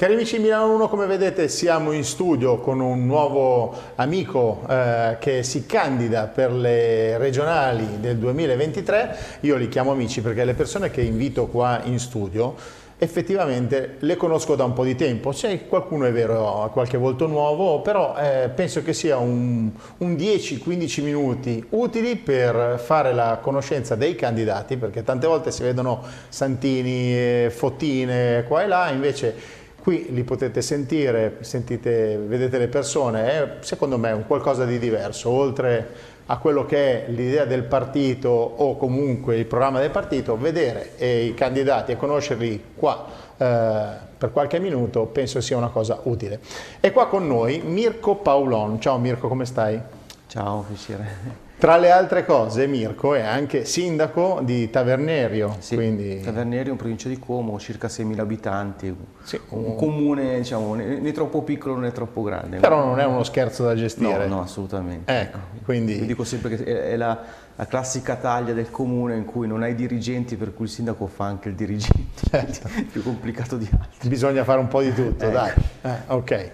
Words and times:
Cari 0.00 0.14
amici 0.14 0.38
Milano 0.38 0.72
1, 0.76 0.88
come 0.88 1.04
vedete 1.04 1.46
siamo 1.48 1.92
in 1.92 2.04
studio 2.04 2.56
con 2.56 2.80
un 2.80 3.04
nuovo 3.04 3.74
amico 3.96 4.62
eh, 4.66 5.18
che 5.20 5.42
si 5.42 5.66
candida 5.66 6.26
per 6.26 6.50
le 6.50 7.18
regionali 7.18 8.00
del 8.00 8.16
2023. 8.16 9.16
Io 9.40 9.56
li 9.56 9.68
chiamo 9.68 9.90
amici 9.90 10.22
perché 10.22 10.46
le 10.46 10.54
persone 10.54 10.90
che 10.90 11.02
invito 11.02 11.48
qua 11.48 11.82
in 11.84 11.98
studio 11.98 12.56
effettivamente 13.02 13.96
le 13.98 14.16
conosco 14.16 14.54
da 14.56 14.64
un 14.64 14.74
po' 14.74 14.84
di 14.84 14.94
tempo, 14.94 15.30
c'è 15.30 15.66
qualcuno 15.66 16.04
è 16.04 16.12
vero, 16.12 16.68
qualche 16.70 16.98
volto 16.98 17.26
nuovo, 17.26 17.80
però 17.80 18.14
eh, 18.16 18.50
penso 18.54 18.82
che 18.82 18.92
sia 18.92 19.16
un, 19.16 19.70
un 19.98 20.12
10-15 20.12 21.02
minuti 21.02 21.64
utili 21.70 22.16
per 22.16 22.78
fare 22.78 23.14
la 23.14 23.38
conoscenza 23.40 23.94
dei 23.94 24.14
candidati, 24.16 24.76
perché 24.76 25.02
tante 25.02 25.26
volte 25.26 25.50
si 25.50 25.62
vedono 25.62 26.02
santini, 26.28 27.48
fottine 27.48 28.44
qua 28.46 28.64
e 28.64 28.66
là, 28.66 28.90
invece 28.90 29.58
Qui 29.80 30.08
li 30.10 30.24
potete 30.24 30.60
sentire, 30.62 31.38
sentite, 31.40 32.16
vedete 32.18 32.58
le 32.58 32.68
persone, 32.68 33.28
è 33.30 33.56
secondo 33.60 33.96
me 33.98 34.12
un 34.12 34.26
qualcosa 34.26 34.64
di 34.64 34.78
diverso, 34.78 35.30
oltre 35.30 36.18
a 36.26 36.38
quello 36.38 36.64
che 36.64 37.06
è 37.06 37.10
l'idea 37.10 37.44
del 37.44 37.64
partito 37.64 38.28
o 38.28 38.76
comunque 38.76 39.36
il 39.36 39.46
programma 39.46 39.80
del 39.80 39.90
partito, 39.90 40.36
vedere 40.36 40.92
i 40.98 41.34
candidati 41.34 41.92
e 41.92 41.96
conoscerli 41.96 42.62
qua 42.76 43.04
eh, 43.36 44.08
per 44.16 44.30
qualche 44.32 44.60
minuto 44.60 45.06
penso 45.06 45.40
sia 45.40 45.56
una 45.56 45.70
cosa 45.70 46.00
utile. 46.04 46.40
E 46.78 46.92
qua 46.92 47.08
con 47.08 47.26
noi 47.26 47.62
Mirko 47.64 48.16
Paolon. 48.16 48.80
Ciao 48.80 48.98
Mirko, 48.98 49.28
come 49.28 49.46
stai? 49.46 49.80
Ciao 50.26 50.62
Fisciere. 50.68 51.48
Tra 51.60 51.76
le 51.76 51.90
altre 51.90 52.24
cose 52.24 52.66
Mirko 52.66 53.12
è 53.12 53.20
anche 53.20 53.66
sindaco 53.66 54.40
di 54.42 54.70
Tavernerio. 54.70 55.56
Sì, 55.58 55.74
quindi... 55.74 56.18
Tavernerio, 56.22 56.72
in 56.72 56.78
provincia 56.78 57.06
di 57.10 57.18
Como, 57.18 57.58
circa 57.58 57.86
6.000 57.86 58.18
abitanti, 58.18 58.96
sì, 59.22 59.38
un 59.50 59.76
comune 59.76 60.38
diciamo, 60.38 60.74
né 60.74 61.12
troppo 61.12 61.42
piccolo 61.42 61.76
né 61.76 61.92
troppo 61.92 62.22
grande. 62.22 62.60
Però 62.60 62.82
non 62.82 62.98
è 62.98 63.04
uno 63.04 63.22
scherzo 63.24 63.64
da 63.64 63.74
gestire. 63.74 64.26
No, 64.26 64.36
no 64.36 64.40
assolutamente. 64.40 65.12
Ecco, 65.14 65.38
quindi... 65.62 65.98
Io 65.98 66.06
dico 66.06 66.24
sempre 66.24 66.56
che 66.56 66.64
è 66.64 66.96
la, 66.96 67.20
la, 67.60 67.66
classica 67.66 68.16
taglia 68.16 68.52
del 68.52 68.70
comune 68.70 69.16
in 69.16 69.24
cui 69.24 69.46
non 69.46 69.62
hai 69.62 69.74
dirigenti 69.74 70.36
per 70.36 70.54
cui 70.54 70.64
il 70.64 70.70
sindaco 70.70 71.06
fa 71.06 71.26
anche 71.26 71.48
il 71.50 71.54
dirigente, 71.54 72.22
certo. 72.30 72.68
più 72.90 73.02
complicato 73.02 73.56
di 73.56 73.68
altri. 73.70 74.08
Bisogna 74.08 74.44
fare 74.44 74.60
un 74.60 74.68
po' 74.68 74.80
di 74.80 74.92
tutto, 74.94 75.24
ecco. 75.24 75.32
dai. 75.32 75.52
Eh, 75.82 75.96
ok. 76.06 76.50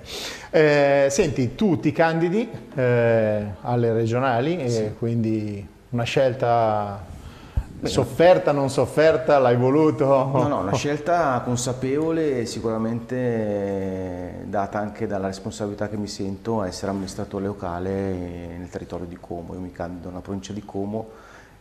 Eh, 0.50 1.06
senti, 1.10 1.54
tu 1.54 1.78
ti 1.78 1.92
candidi 1.92 2.48
eh, 2.74 3.44
alle 3.60 3.92
regionali 3.92 4.68
sì. 4.68 4.78
e 4.78 4.94
quindi 4.94 5.66
una 5.90 6.04
scelta 6.04 7.14
sofferta, 7.82 8.52
non 8.52 8.70
sofferta, 8.70 9.38
l'hai 9.38 9.56
voluto? 9.56 10.06
No, 10.06 10.48
no, 10.48 10.60
una 10.60 10.74
scelta 10.74 11.40
consapevole 11.44 12.40
e 12.40 12.46
sicuramente 12.46 14.44
data 14.46 14.78
anche 14.78 15.06
dalla 15.06 15.26
responsabilità 15.26 15.88
che 15.88 15.96
mi 15.96 16.08
sento 16.08 16.60
a 16.60 16.66
essere 16.66 16.90
amministratore 16.90 17.46
locale 17.46 18.56
nel 18.56 18.68
territorio 18.70 19.06
di 19.06 19.18
Como. 19.20 19.54
Io 19.54 19.60
mi 19.60 19.72
candido 19.72 20.08
nella 20.08 20.20
provincia 20.20 20.52
di 20.52 20.64
Como 20.64 21.08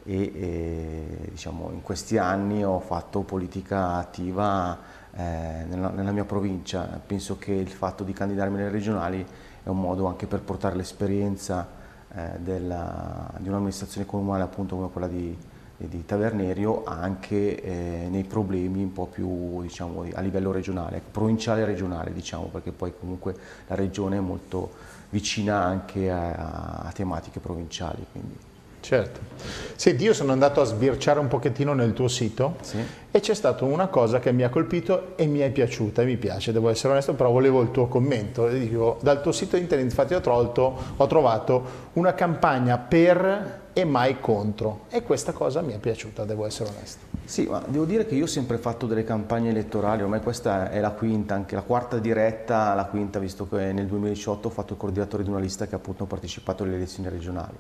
e, 0.04 0.32
e 0.36 1.30
diciamo, 1.32 1.70
in 1.72 1.82
questi 1.82 2.18
anni 2.18 2.64
ho 2.64 2.80
fatto 2.80 3.22
politica 3.22 3.96
attiva 3.96 4.78
eh, 5.16 5.66
nella, 5.68 5.90
nella, 5.90 6.12
mia 6.12 6.26
provincia. 6.26 7.00
Penso 7.06 7.38
che 7.38 7.52
il 7.52 7.70
fatto 7.70 8.04
di 8.04 8.14
candidarmi 8.14 8.58
nelle 8.58 8.70
regionali 8.70 9.26
è 9.64 9.68
un 9.68 9.80
modo 9.80 10.06
anche 10.06 10.28
per 10.28 10.42
portare 10.42 10.76
l'esperienza 10.76 11.68
eh, 12.14 12.42
di 12.42 13.48
un'amministrazione 13.50 14.06
comunale 14.06 14.44
appunto 14.44 14.76
come 14.76 14.90
quella 14.90 15.08
di, 15.08 15.36
di 15.78 16.06
Tavernerio 16.06 16.84
anche 16.86 17.62
eh, 17.62 18.08
nei 18.10 18.24
problemi 18.24 18.82
un 18.82 18.94
po' 18.94 19.08
più 19.08 19.62
diciamo, 19.62 20.06
a 20.14 20.22
livello 20.22 20.52
regionale, 20.52 21.02
provinciale 21.12 21.62
e 21.62 21.66
regionale 21.66 22.14
diciamo, 22.14 22.46
perché 22.46 22.72
poi 22.72 22.94
comunque 22.98 23.36
la 23.68 23.76
regione 23.76 24.18
è 24.18 24.22
molto 24.22 24.72
vicina 25.10 25.62
anche 25.62 26.10
a, 26.10 26.84
a 26.86 26.92
tematiche 26.94 27.40
provinciali. 27.40 28.06
Quindi. 28.12 28.38
Certo. 28.80 29.20
Senti, 29.76 30.04
io 30.04 30.14
sono 30.14 30.32
andato 30.32 30.62
a 30.62 30.64
sbirciare 30.64 31.20
un 31.20 31.28
pochettino 31.28 31.74
nel 31.74 31.94
tuo 31.94 32.08
sito 32.08 32.58
sì. 32.62 32.78
e 33.10 33.20
c'è 33.20 33.34
stata 33.34 33.66
una 33.66 33.88
cosa 33.88 34.20
che 34.20 34.32
mi 34.32 34.44
ha 34.44 34.50
colpito 34.50 35.18
e 35.18 35.26
mi 35.26 35.40
è 35.40 35.50
piaciuta, 35.50 36.04
e 36.04 36.06
mi 36.06 36.18
piace, 36.18 36.52
devo 36.52 36.70
essere 36.70 36.94
onesto, 36.94 37.16
però 37.16 37.32
volevo 37.32 37.62
il 37.62 37.72
tuo 37.72 37.88
commento. 37.88 38.48
Dico, 38.48 39.00
dal 39.02 39.24
tuo 39.24 39.32
sito 39.32 39.58
internet 39.58 39.90
infatti 39.90 40.14
ho 40.14 40.22
trovato, 40.22 40.78
ho 40.96 41.08
trovato 41.08 41.64
una 41.94 42.14
campagna 42.14 42.78
per 42.78 43.64
e 43.78 43.84
mai 43.84 44.22
contro 44.22 44.86
e 44.90 45.04
questa 45.04 45.34
cosa 45.34 45.62
mi 45.62 45.74
è 45.74 45.80
piaciuta, 45.80 46.24
devo 46.24 46.46
essere 46.46 46.70
onesto. 46.70 47.04
Sì, 47.26 47.44
ma 47.44 47.62
devo 47.68 47.84
dire 47.84 48.06
che 48.06 48.16
io 48.16 48.24
ho 48.24 48.28
sempre 48.28 48.58
fatto 48.58 48.88
delle 48.88 49.04
campagne 49.04 49.50
elettorali, 49.50 50.02
ormai 50.02 50.22
questa 50.22 50.70
è 50.70 50.80
la 50.80 50.92
quinta, 50.92 51.36
anche 51.36 51.56
la 51.56 51.62
quarta 51.62 52.00
diretta, 52.00 52.74
la 52.74 52.86
quinta, 52.86 53.20
visto 53.20 53.50
che 53.50 53.74
nel 53.74 53.86
2018 53.86 54.48
ho 54.48 54.52
fatto 54.52 54.72
il 54.72 54.80
coordinatore 54.80 55.24
di 55.24 55.30
una 55.30 55.40
lista 55.40 55.68
che 55.68 55.76
appunto 55.76 56.06
ha 56.06 56.08
partecipato 56.08 56.64
alle 56.64 56.76
elezioni 56.76 57.10
regionali. 57.10 57.58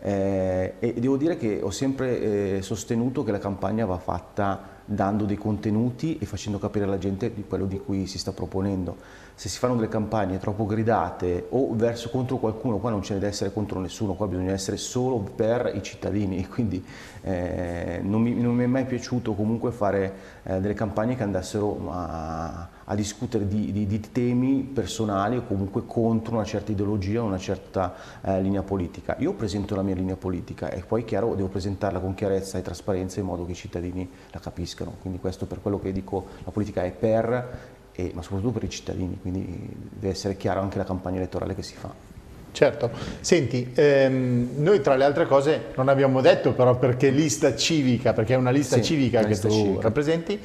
Eh, 0.00 0.74
e 0.80 0.94
devo 0.94 1.16
dire 1.16 1.36
che 1.36 1.60
ho 1.62 1.70
sempre 1.70 2.56
eh, 2.56 2.62
sostenuto 2.62 3.22
che 3.22 3.30
la 3.30 3.38
campagna 3.38 3.86
va 3.86 3.98
fatta 3.98 4.80
dando 4.84 5.26
dei 5.26 5.36
contenuti 5.36 6.18
e 6.18 6.26
facendo 6.26 6.58
capire 6.58 6.86
alla 6.86 6.98
gente 6.98 7.32
di 7.32 7.44
quello 7.46 7.66
di 7.66 7.78
cui 7.78 8.08
si 8.08 8.18
sta 8.18 8.32
proponendo. 8.32 8.96
Se 9.34 9.48
si 9.48 9.58
fanno 9.58 9.74
delle 9.74 9.88
campagne 9.88 10.38
troppo 10.38 10.66
gridate 10.66 11.46
o 11.50 11.74
verso 11.74 12.10
contro 12.10 12.36
qualcuno, 12.36 12.78
qua 12.78 12.90
non 12.90 13.00
ne 13.00 13.14
deve 13.14 13.28
essere 13.28 13.52
contro 13.52 13.80
nessuno, 13.80 14.14
qua 14.14 14.26
bisogna 14.26 14.52
essere 14.52 14.76
solo 14.76 15.18
per 15.18 15.72
i 15.74 15.82
cittadini, 15.82 16.46
quindi 16.48 16.84
eh, 17.22 18.00
non, 18.02 18.20
mi, 18.20 18.34
non, 18.34 18.54
mi, 18.54 18.64
è 18.64 18.66
mai 18.66 18.84
piaciuto 18.84 19.34
comunque 19.34 19.72
fare 19.72 20.14
eh, 20.42 20.60
delle 20.60 20.74
campagne 20.74 21.16
che 21.16 21.22
andassero 21.22 21.90
a, 21.90 22.68
a 22.84 22.94
discutere 22.94 23.48
di, 23.48 23.72
di, 23.72 23.86
di, 23.86 24.00
temi 24.12 24.62
personali 24.62 25.36
o 25.36 25.44
comunque 25.44 25.84
contro 25.86 26.34
una 26.34 26.44
certa 26.44 26.72
ideologia 26.72 27.22
o 27.22 27.26
una 27.26 27.38
certa 27.38 27.94
eh, 28.20 28.40
linea 28.40 28.62
politica. 28.62 29.16
Io 29.18 29.32
presento 29.32 29.74
la 29.74 29.82
mia 29.82 29.94
linea 29.94 30.16
politica 30.16 30.70
e 30.70 30.80
poi 30.80 31.04
chiaro 31.04 31.34
devo 31.34 31.48
presentarla 31.48 32.00
con 32.00 32.14
chiarezza 32.14 32.58
e 32.58 32.62
trasparenza 32.62 33.20
in 33.20 33.26
modo 33.26 33.44
che 33.46 33.52
i 33.52 33.56
cittadini 33.56 34.08
la 34.30 34.40
capiscano, 34.40 34.94
quindi 35.00 35.18
questo 35.18 35.46
per 35.46 35.60
quello 35.60 35.80
che 35.80 35.92
dico 35.92 36.26
la 36.44 36.50
politica 36.50 36.82
è 36.82 36.90
per, 36.90 37.80
e, 37.92 38.10
ma 38.14 38.22
soprattutto 38.22 38.52
per 38.52 38.64
i 38.64 38.70
cittadini, 38.70 39.18
quindi 39.20 39.68
deve 39.90 40.12
essere 40.12 40.36
chiara 40.36 40.60
anche 40.60 40.78
la 40.78 40.84
campagna 40.84 41.18
elettorale 41.18 41.54
che 41.54 41.62
si 41.62 41.74
fa. 41.74 42.10
Certo, 42.52 42.90
senti, 43.20 43.72
ehm, 43.74 44.50
noi 44.56 44.82
tra 44.82 44.94
le 44.94 45.04
altre 45.04 45.26
cose 45.26 45.68
non 45.74 45.88
abbiamo 45.88 46.20
detto 46.20 46.52
però 46.52 46.76
perché 46.76 47.08
lista 47.08 47.56
civica, 47.56 48.12
perché 48.12 48.34
è 48.34 48.36
una 48.36 48.50
lista 48.50 48.76
sì, 48.76 48.82
civica 48.82 49.18
una 49.18 49.26
che 49.26 49.32
lista 49.32 49.48
tu 49.48 49.54
civica. 49.54 49.80
rappresenti, 49.80 50.40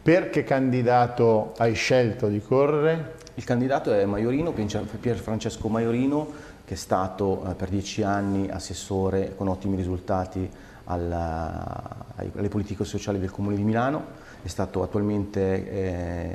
perché 0.00 0.44
candidato 0.44 1.54
hai 1.56 1.74
scelto 1.74 2.28
di 2.28 2.40
correre? 2.40 3.16
Il 3.34 3.44
candidato 3.44 3.92
è 3.92 4.04
Maiorino, 4.04 4.52
Pier 4.52 5.16
Francesco 5.16 5.68
Maiorino, 5.68 6.28
che 6.64 6.74
è 6.74 6.76
stato 6.76 7.44
eh, 7.48 7.54
per 7.54 7.68
dieci 7.68 8.02
anni 8.02 8.48
assessore 8.48 9.34
con 9.36 9.48
ottimi 9.48 9.76
risultati 9.76 10.48
alla, 10.88 12.06
alle 12.14 12.48
politiche 12.48 12.84
sociali 12.84 13.18
del 13.18 13.30
Comune 13.30 13.56
di 13.56 13.62
Milano, 13.62 14.26
è 14.42 14.48
stato 14.48 14.82
attualmente 14.82 15.70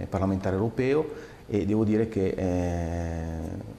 eh, 0.01 0.07
parlamentare 0.07 0.55
europeo 0.55 1.31
e 1.47 1.65
devo 1.65 1.83
dire 1.83 2.07
che 2.07 2.27
eh, 2.27 3.25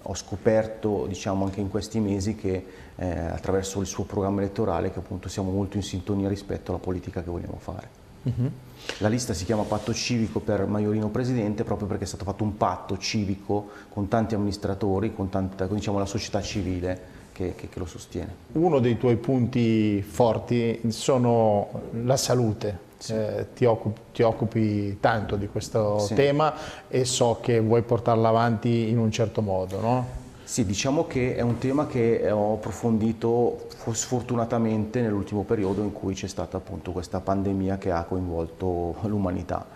ho 0.03 0.15
scoperto 0.15 1.07
diciamo, 1.07 1.45
anche 1.45 1.61
in 1.61 1.71
questi 1.71 2.01
mesi 2.01 2.35
che 2.35 2.67
eh, 2.97 3.07
attraverso 3.09 3.81
il 3.81 3.87
suo 3.87 4.05
programma 4.05 4.41
elettorale 4.41 4.93
che 4.93 4.99
appunto 4.99 5.29
siamo 5.29 5.51
molto 5.51 5.77
in 5.77 5.83
sintonia 5.83 6.29
rispetto 6.29 6.71
alla 6.71 6.81
politica 6.81 7.23
che 7.23 7.31
vogliamo 7.31 7.59
fare. 7.59 7.89
Uh 8.23 8.33
mhm. 8.35 8.47
-huh. 8.47 8.51
La 8.99 9.09
lista 9.09 9.33
si 9.33 9.47
chiama 9.47 9.63
Patto 9.63 9.95
Civico 9.95 10.41
per 10.41 10.67
Maiorino 10.67 11.09
Presidente 11.09 11.65
proprio 11.65 11.89
perché 11.89 12.05
è 12.05 12.07
stato 12.07 12.25
fatto 12.25 12.45
un 12.45 12.57
patto 12.57 12.99
civico 12.99 13.71
con 13.89 14.09
tanti 14.09 14.35
amministratori, 14.35 15.15
con, 15.15 15.31
tanta, 15.31 15.67
con 15.67 15.77
diciamo, 15.77 15.99
la 15.99 16.07
società 16.07 16.43
civile 16.43 17.14
che, 17.35 17.55
che, 17.57 17.69
che, 17.69 17.79
lo 17.79 17.85
sostiene. 17.85 18.33
Uno 18.53 18.79
dei 18.79 18.97
tuoi 18.97 19.17
punti 19.17 20.01
forti 20.01 20.81
sono 20.89 21.69
la 22.05 22.17
salute. 22.17 22.93
Sì. 22.97 23.13
Eh, 23.13 23.49
ti, 23.55 23.65
occupi, 23.67 24.01
ti, 24.13 24.23
occupi, 24.23 24.99
tanto 25.01 25.37
di 25.37 25.49
questo 25.49 25.99
sì. 25.99 26.15
tema 26.15 26.55
e 26.89 27.05
so 27.05 27.39
che 27.43 27.61
vuoi 27.61 27.83
portarla 27.83 28.29
avanti 28.29 28.89
in 28.89 28.99
un 28.99 29.11
certo 29.11 29.43
modo, 29.43 29.81
no? 29.81 30.23
Sì, 30.45 30.65
diciamo 30.65 31.07
che 31.07 31.35
è 31.35 31.41
un 31.41 31.59
tema 31.59 31.87
che 31.87 32.31
ho 32.31 32.55
approfondito 32.55 33.67
sfortunatamente 33.91 35.01
nell'ultimo 35.01 35.43
periodo 35.43 35.83
in 35.83 35.93
cui 35.93 36.15
c'è 36.15 36.29
stata 36.29 36.59
appunto 36.59 36.93
questa 36.93 37.21
pandemia 37.21 37.77
che 37.77 37.91
ha 37.91 38.05
coinvolto 38.05 38.95
l'umanità. 39.03 39.67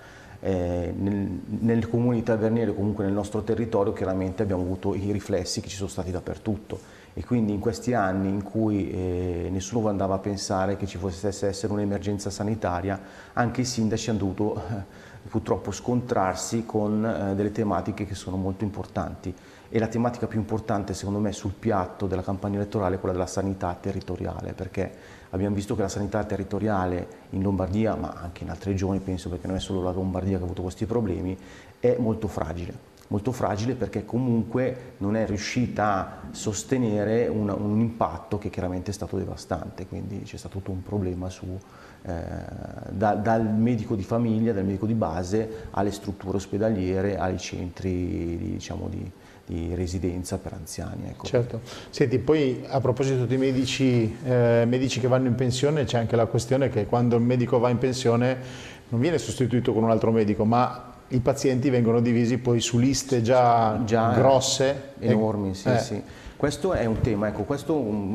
Eh, 0.40 0.94
nel, 0.96 1.40
nel 1.60 1.88
comune 1.88 2.16
di 2.16 2.22
Taverniere, 2.22 2.72
comunque 2.72 3.04
nel 3.04 3.12
nostro 3.12 3.42
territorio, 3.42 3.92
chiaramente 3.92 4.42
abbiamo 4.42 4.62
avuto 4.62 4.94
i 4.94 5.10
riflessi 5.10 5.60
che 5.60 5.68
ci 5.68 5.76
sono 5.76 5.88
stati 5.88 6.10
dappertutto 6.12 6.96
e 7.18 7.24
quindi 7.24 7.52
in 7.52 7.58
questi 7.58 7.94
anni 7.94 8.28
in 8.28 8.44
cui 8.44 8.92
eh, 8.92 9.48
nessuno 9.50 9.88
andava 9.88 10.14
a 10.14 10.18
pensare 10.18 10.76
che 10.76 10.86
ci 10.86 10.98
potesse 10.98 11.48
essere 11.48 11.72
un'emergenza 11.72 12.30
sanitaria, 12.30 13.00
anche 13.32 13.62
i 13.62 13.64
sindaci 13.64 14.10
hanno 14.10 14.20
dovuto 14.20 14.54
eh, 14.54 14.84
purtroppo 15.28 15.72
scontrarsi 15.72 16.64
con 16.64 17.04
eh, 17.04 17.34
delle 17.34 17.50
tematiche 17.50 18.06
che 18.06 18.14
sono 18.14 18.36
molto 18.36 18.62
importanti. 18.62 19.34
E 19.68 19.80
la 19.80 19.88
tematica 19.88 20.28
più 20.28 20.38
importante 20.38 20.94
secondo 20.94 21.18
me 21.18 21.32
sul 21.32 21.54
piatto 21.54 22.06
della 22.06 22.22
campagna 22.22 22.54
elettorale 22.54 22.94
è 22.94 22.98
quella 23.00 23.14
della 23.14 23.26
sanità 23.26 23.76
territoriale 23.78 24.52
perché 24.52 24.88
abbiamo 25.30 25.56
visto 25.56 25.74
che 25.74 25.82
la 25.82 25.88
sanità 25.88 26.22
territoriale 26.22 27.08
in 27.30 27.42
Lombardia 27.42 27.96
ma 27.96 28.14
anche 28.22 28.44
in 28.44 28.50
altre 28.50 28.70
regioni 28.70 29.00
penso 29.00 29.28
perché 29.28 29.48
non 29.48 29.56
è 29.56 29.60
solo 29.60 29.82
la 29.82 29.90
Lombardia 29.90 30.36
che 30.36 30.42
ha 30.42 30.46
avuto 30.46 30.62
questi 30.62 30.86
problemi 30.86 31.36
è 31.80 31.96
molto 31.98 32.28
fragile 32.28 32.87
molto 33.08 33.32
fragile 33.32 33.74
perché 33.74 34.04
comunque 34.04 34.94
non 34.98 35.16
è 35.16 35.26
riuscita 35.26 35.84
a 35.84 36.16
sostenere 36.30 37.26
un, 37.26 37.48
un 37.48 37.80
impatto 37.80 38.38
che 38.38 38.50
chiaramente 38.50 38.90
è 38.90 38.94
stato 38.94 39.16
devastante, 39.16 39.86
quindi 39.86 40.22
c'è 40.22 40.36
stato 40.36 40.58
tutto 40.58 40.70
un 40.70 40.82
problema 40.82 41.30
su, 41.30 41.58
eh, 42.02 42.12
da, 42.90 43.14
dal 43.14 43.46
medico 43.46 43.94
di 43.94 44.02
famiglia, 44.02 44.52
dal 44.52 44.64
medico 44.64 44.86
di 44.86 44.94
base 44.94 45.66
alle 45.70 45.90
strutture 45.90 46.36
ospedaliere, 46.36 47.16
ai 47.16 47.38
centri 47.38 48.36
diciamo, 48.52 48.88
di, 48.88 49.10
di 49.46 49.74
residenza 49.74 50.36
per 50.36 50.52
anziani. 50.52 51.08
Ecco. 51.08 51.26
Certo. 51.26 51.60
Senti, 51.88 52.18
poi 52.18 52.62
a 52.68 52.80
proposito 52.80 53.24
dei 53.24 53.38
medici, 53.38 54.16
eh, 54.22 54.64
medici 54.66 55.00
che 55.00 55.08
vanno 55.08 55.28
in 55.28 55.34
pensione 55.34 55.84
c'è 55.84 55.96
anche 55.96 56.16
la 56.16 56.26
questione 56.26 56.68
che 56.68 56.84
quando 56.84 57.16
il 57.16 57.22
medico 57.22 57.58
va 57.58 57.70
in 57.70 57.78
pensione 57.78 58.76
non 58.90 59.00
viene 59.00 59.18
sostituito 59.18 59.72
con 59.72 59.82
un 59.82 59.90
altro 59.90 60.10
medico, 60.12 60.44
ma 60.44 60.87
i 61.08 61.20
pazienti 61.20 61.70
vengono 61.70 62.00
divisi 62.00 62.38
poi 62.38 62.60
su 62.60 62.78
liste 62.78 63.22
già, 63.22 63.80
già 63.84 64.12
grosse. 64.12 64.92
Enormi, 64.98 65.54
sì, 65.54 65.68
eh. 65.68 65.78
sì. 65.78 66.02
Questo 66.36 66.72
è 66.72 66.84
un 66.84 67.00
tema, 67.00 67.26
ecco, 67.26 67.42
questo 67.42 67.74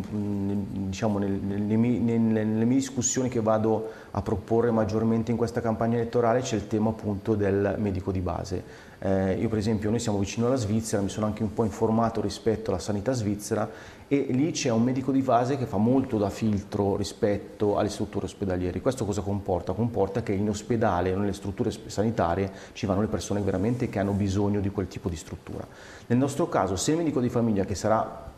diciamo, 0.10 1.18
nelle, 1.18 1.40
nelle, 1.58 2.18
nelle, 2.18 2.64
mie 2.64 2.78
discussioni 2.78 3.28
che 3.28 3.42
vado 3.42 3.92
a 4.12 4.22
proporre 4.22 4.72
maggiormente 4.72 5.32
in 5.32 5.36
questa 5.36 5.60
campagna 5.60 5.98
elettorale 5.98 6.40
c'è 6.40 6.56
il 6.56 6.68
tema 6.68 6.92
appunto 6.92 7.36
del 7.36 7.76
medico 7.80 8.14
di 8.14 8.22
base. 8.22 8.64
Eh, 9.00 9.34
io 9.34 9.50
per 9.50 9.58
esempio, 9.58 9.90
noi 9.90 10.00
siamo 10.00 10.20
vicino 10.20 10.46
alla 10.46 10.56
Svizzera, 10.56 11.02
mi 11.02 11.10
sono 11.10 11.26
anche 11.26 11.44
un 11.44 11.54
po' 11.54 11.66
informato 11.66 12.22
rispetto 12.22 12.70
alla 12.70 12.80
sanità 12.80 13.12
svizzera 13.12 13.70
e 14.14 14.32
lì 14.32 14.52
c'è 14.52 14.70
un 14.70 14.84
medico 14.84 15.12
di 15.12 15.24
base 15.24 15.58
che 15.58 15.66
fa 15.66 15.78
molto 15.78 16.20
da 16.20 16.30
filtro 16.30 16.96
rispetto 16.96 17.78
alle 17.80 17.90
strutture 17.90 18.26
ospedaliere. 18.26 18.80
Questo 18.80 19.06
cosa 19.06 19.22
comporta? 19.22 19.74
Comporta 19.74 20.22
che 20.22 20.34
in 20.34 20.50
ospedale 20.50 21.16
nelle 21.16 21.34
strutture 21.34 21.72
sanitarie 21.72 22.52
ci 22.74 22.86
vanno 22.86 23.02
le 23.02 23.08
persone 23.08 23.42
veramente 23.42 23.90
che 23.90 23.98
hanno 23.98 24.12
bisogno 24.12 24.60
di 24.60 24.70
quel 24.70 24.88
tipo 24.88 25.10
di 25.10 25.16
struttura. 25.16 25.66
Nel 26.06 26.20
nostro 26.20 26.48
caso, 26.48 26.76
se 26.76 26.92
il 26.92 26.98
medico 26.98 27.20
di 27.20 27.30
famiglia, 27.30 27.66
che 27.66 27.74
sarà 27.74 28.33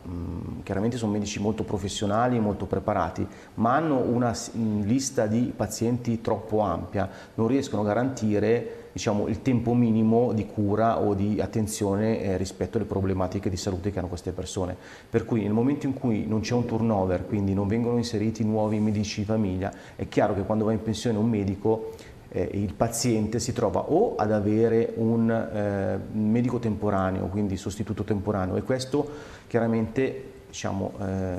chiaramente 0.62 0.96
sono 0.96 1.12
medici 1.12 1.40
molto 1.40 1.64
professionali, 1.64 2.38
molto 2.38 2.66
preparati, 2.66 3.26
ma 3.54 3.74
hanno 3.74 3.98
una 3.98 4.34
lista 4.52 5.26
di 5.26 5.52
pazienti 5.54 6.20
troppo 6.20 6.60
ampia, 6.60 7.08
non 7.34 7.48
riescono 7.48 7.82
a 7.82 7.86
garantire 7.86 8.84
diciamo, 8.92 9.26
il 9.26 9.42
tempo 9.42 9.74
minimo 9.74 10.32
di 10.32 10.46
cura 10.46 11.00
o 11.00 11.14
di 11.14 11.40
attenzione 11.40 12.22
eh, 12.22 12.36
rispetto 12.36 12.78
alle 12.78 12.86
problematiche 12.86 13.50
di 13.50 13.56
salute 13.56 13.90
che 13.90 13.98
hanno 13.98 14.08
queste 14.08 14.32
persone. 14.32 14.76
Per 15.10 15.24
cui 15.24 15.42
nel 15.42 15.52
momento 15.52 15.86
in 15.86 15.92
cui 15.92 16.26
non 16.26 16.40
c'è 16.40 16.54
un 16.54 16.64
turnover, 16.64 17.26
quindi 17.26 17.52
non 17.52 17.68
vengono 17.68 17.98
inseriti 17.98 18.44
nuovi 18.44 18.78
medici 18.78 19.20
di 19.20 19.26
famiglia, 19.26 19.72
è 19.96 20.08
chiaro 20.08 20.34
che 20.34 20.42
quando 20.42 20.64
va 20.64 20.72
in 20.72 20.82
pensione 20.82 21.18
un 21.18 21.28
medico 21.28 21.92
eh, 22.36 22.50
il 22.52 22.74
paziente 22.74 23.40
si 23.40 23.54
trova 23.54 23.80
o 23.90 24.14
ad 24.16 24.30
avere 24.30 24.92
un 24.96 25.30
eh, 25.30 25.98
medico 26.12 26.58
temporaneo, 26.58 27.28
quindi 27.28 27.56
sostituto 27.56 28.04
temporaneo 28.04 28.56
e 28.56 28.62
questo 28.62 29.08
chiaramente 29.46 30.34
diciamo, 30.48 30.92
eh, 31.00 31.34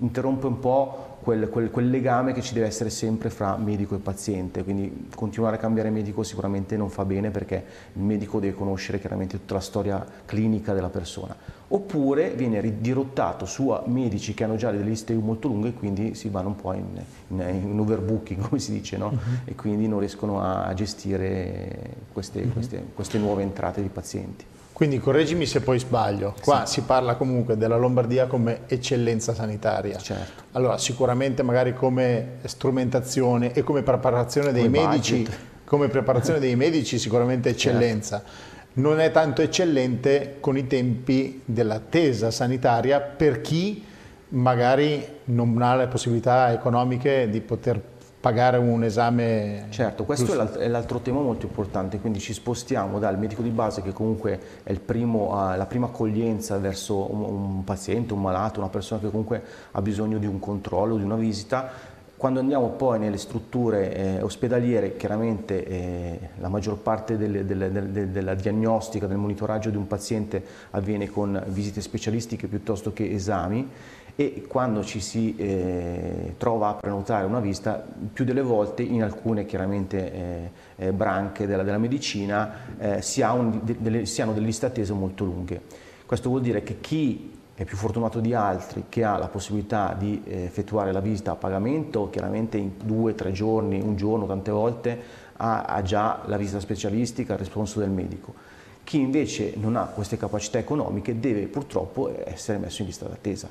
interrompe 0.00 0.46
un 0.46 0.58
po' 0.58 1.18
quel, 1.22 1.48
quel, 1.48 1.70
quel, 1.70 1.88
legame 1.88 2.32
che 2.32 2.42
ci 2.42 2.54
deve 2.54 2.66
essere 2.66 2.90
sempre 2.90 3.30
fra 3.30 3.56
medico 3.56 3.94
e 3.94 3.98
paziente, 3.98 4.64
quindi 4.64 5.08
continuare 5.14 5.56
a 5.56 5.58
cambiare 5.58 5.90
medico 5.90 6.24
sicuramente 6.24 6.76
non 6.76 6.90
fa 6.90 7.04
bene 7.04 7.30
perché 7.30 7.64
il 7.92 8.02
medico 8.02 8.40
deve 8.40 8.54
conoscere 8.54 8.98
chiaramente 8.98 9.38
tutta 9.38 9.54
la 9.54 9.60
storia 9.60 10.04
clinica 10.26 10.74
della 10.74 10.90
persona, 10.90 11.36
oppure 11.74 12.30
viene 12.30 12.60
ridirottato 12.60 13.46
su 13.46 13.74
medici 13.86 14.34
che 14.34 14.44
hanno 14.44 14.56
già 14.56 14.70
delle 14.70 14.84
liste 14.84 15.14
molto 15.14 15.48
lunghe 15.48 15.70
e 15.70 15.74
quindi 15.74 16.14
si 16.14 16.28
vanno 16.28 16.48
un 16.48 16.56
po' 16.56 16.72
in, 16.74 16.84
in, 17.28 17.40
in 17.40 17.78
overbooking 17.78 18.40
come 18.48 18.60
si 18.60 18.72
dice 18.72 18.96
no? 18.98 19.06
uh-huh. 19.06 19.18
e 19.44 19.54
quindi 19.54 19.88
non 19.88 19.98
riescono 19.98 20.42
a 20.42 20.72
gestire 20.74 21.96
queste, 22.12 22.42
uh-huh. 22.42 22.52
queste, 22.52 22.86
queste 22.94 23.18
nuove 23.18 23.42
entrate 23.42 23.80
di 23.80 23.88
pazienti. 23.88 24.44
Quindi 24.72 24.98
correggimi 24.98 25.46
se 25.46 25.60
poi 25.60 25.78
sbaglio, 25.78 26.34
qua 26.42 26.64
sì. 26.66 26.74
si 26.74 26.80
parla 26.80 27.14
comunque 27.14 27.56
della 27.56 27.76
Lombardia 27.76 28.26
come 28.26 28.62
eccellenza 28.66 29.34
sanitaria. 29.34 29.96
Certo. 29.98 30.42
Allora 30.52 30.76
sicuramente 30.76 31.42
magari 31.42 31.74
come 31.74 32.38
strumentazione 32.44 33.52
e 33.52 33.62
come 33.62 33.82
preparazione 33.82 34.50
dei 34.50 34.64
come 34.64 34.80
medici, 34.80 35.18
budget. 35.18 35.38
come 35.64 35.88
preparazione 35.88 36.40
dei 36.40 36.56
medici 36.56 36.98
sicuramente 36.98 37.50
eccellenza. 37.50 38.22
Certo. 38.24 38.50
Non 38.74 39.00
è 39.00 39.10
tanto 39.10 39.42
eccellente 39.42 40.36
con 40.40 40.56
i 40.56 40.66
tempi 40.66 41.42
dell'attesa 41.44 42.30
sanitaria 42.30 43.00
per 43.00 43.40
chi 43.42 43.84
magari 44.28 45.04
non 45.24 45.60
ha 45.60 45.76
le 45.76 45.88
possibilità 45.88 46.52
economiche 46.52 47.28
di 47.28 47.40
poter 47.40 47.80
pagare 48.22 48.56
un 48.56 48.84
esame. 48.84 49.66
Certo, 49.70 50.04
questo 50.04 50.26
giusto. 50.26 50.58
è 50.60 50.68
l'altro 50.68 51.00
tema 51.00 51.20
molto 51.20 51.46
importante, 51.46 51.98
quindi 51.98 52.20
ci 52.20 52.32
spostiamo 52.32 53.00
dal 53.00 53.18
medico 53.18 53.42
di 53.42 53.50
base 53.50 53.82
che 53.82 53.92
comunque 53.92 54.38
è 54.62 54.72
primo, 54.74 55.32
la 55.56 55.66
prima 55.66 55.86
accoglienza 55.86 56.56
verso 56.58 57.12
un, 57.12 57.20
un, 57.22 57.64
paziente, 57.64 58.14
un 58.14 58.20
malato, 58.20 58.60
una 58.60 58.68
persona 58.68 59.00
che 59.00 59.10
comunque 59.10 59.42
ha 59.72 59.82
bisogno 59.82 60.18
di 60.18 60.26
un 60.26 60.38
controllo, 60.38 60.96
di 60.96 61.02
una 61.02 61.16
visita. 61.16 61.90
Quando 62.22 62.38
andiamo 62.38 62.68
poi 62.68 63.00
nelle 63.00 63.18
strutture 63.18 63.96
eh, 63.96 64.22
ospedaliere, 64.22 64.96
chiaramente 64.96 65.66
eh, 65.66 66.18
la 66.38 66.46
maggior 66.46 66.78
parte 66.78 67.18
delle, 67.18 67.44
delle, 67.44 67.72
delle, 67.72 68.12
della 68.12 68.34
diagnostica, 68.34 69.08
del 69.08 69.16
monitoraggio 69.16 69.70
di 69.70 69.76
un 69.76 69.88
paziente 69.88 70.40
avviene 70.70 71.10
con 71.10 71.42
visite 71.48 71.80
specialistiche 71.80 72.46
piuttosto 72.46 72.92
che 72.92 73.10
esami 73.10 73.68
e 74.14 74.44
quando 74.46 74.84
ci 74.84 75.00
si 75.00 75.34
eh, 75.34 76.34
trova 76.38 76.68
a 76.68 76.74
prenotare 76.74 77.26
una 77.26 77.40
visita, 77.40 77.84
più 78.12 78.24
delle 78.24 78.42
volte 78.42 78.82
in 78.82 79.02
alcune 79.02 79.44
chiaramente 79.44 80.12
eh, 80.12 80.50
eh 80.76 80.92
branche 80.92 81.48
della, 81.48 81.64
della 81.64 81.78
medicina 81.78 82.52
eh, 82.78 83.02
si, 83.02 83.20
ha 83.20 83.32
un, 83.32 83.62
de, 83.64 83.74
delle, 83.80 84.06
si, 84.06 84.22
hanno 84.22 84.32
delle 84.32 84.46
liste 84.46 84.66
attese 84.66 84.92
molto 84.92 85.24
lunghe. 85.24 85.60
Questo 86.06 86.28
vuol 86.28 86.42
dire 86.42 86.62
che 86.62 86.78
chi 86.78 87.31
è 87.54 87.64
più 87.64 87.76
fortunato 87.76 88.20
di 88.20 88.34
altri, 88.34 88.84
che 88.88 89.04
ha 89.04 89.18
la 89.18 89.28
possibilità 89.28 89.94
di 89.98 90.22
eh, 90.24 90.44
effettuare 90.44 90.90
la 90.92 91.00
visita 91.00 91.32
a 91.32 91.36
pagamento, 91.36 92.08
chiaramente 92.10 92.56
in 92.56 92.72
due, 92.82 93.14
tre 93.14 93.32
giorni, 93.32 93.80
un 93.80 93.96
giorno, 93.96 94.26
tante 94.26 94.50
volte, 94.50 95.00
ha, 95.36 95.82
già 95.82 96.22
la 96.26 96.36
visita 96.36 96.60
specialistica, 96.60 97.32
il 97.32 97.38
responso 97.40 97.80
del 97.80 97.90
medico. 97.90 98.32
Chi 98.84 99.00
invece 99.00 99.54
non 99.56 99.76
ha 99.76 99.84
queste 99.86 100.16
capacità 100.16 100.58
economiche 100.58 101.18
deve 101.18 101.46
purtroppo 101.46 102.14
essere 102.24 102.58
messo 102.58 102.82
in 102.82 102.88
lista 102.88 103.06
d'attesa. 103.06 103.48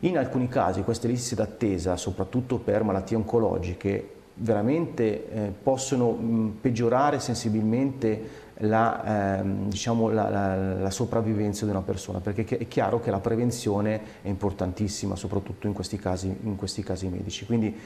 In 0.00 0.18
alcuni 0.18 0.48
casi 0.48 0.82
queste 0.82 1.08
liste 1.08 1.34
d'attesa, 1.34 1.96
soprattutto 1.96 2.58
per 2.58 2.82
malattie 2.82 3.16
oncologiche, 3.16 4.08
veramente 4.34 5.30
eh, 5.30 5.52
possono 5.62 6.10
mh, 6.10 6.58
peggiorare 6.60 7.20
sensibilmente 7.20 8.42
la, 8.58 9.38
ehm, 9.38 9.68
diciamo, 9.68 10.08
la, 10.10 10.28
la, 10.28 10.74
la, 10.74 10.90
sopravvivenza 10.90 11.64
di 11.64 11.70
una 11.70 11.82
persona, 11.82 12.20
perché 12.20 12.44
è 12.58 12.68
chiaro 12.68 13.00
che 13.00 13.10
la 13.10 13.20
prevenzione 13.20 14.00
è 14.22 14.28
importantissima, 14.28 15.16
soprattutto 15.16 15.66
in 15.66 15.72
questi 15.72 15.98
casi, 15.98 16.34
in 16.42 16.56
questi 16.56 16.82
casi 16.82 17.08
medici. 17.08 17.46
Quindi 17.46 17.76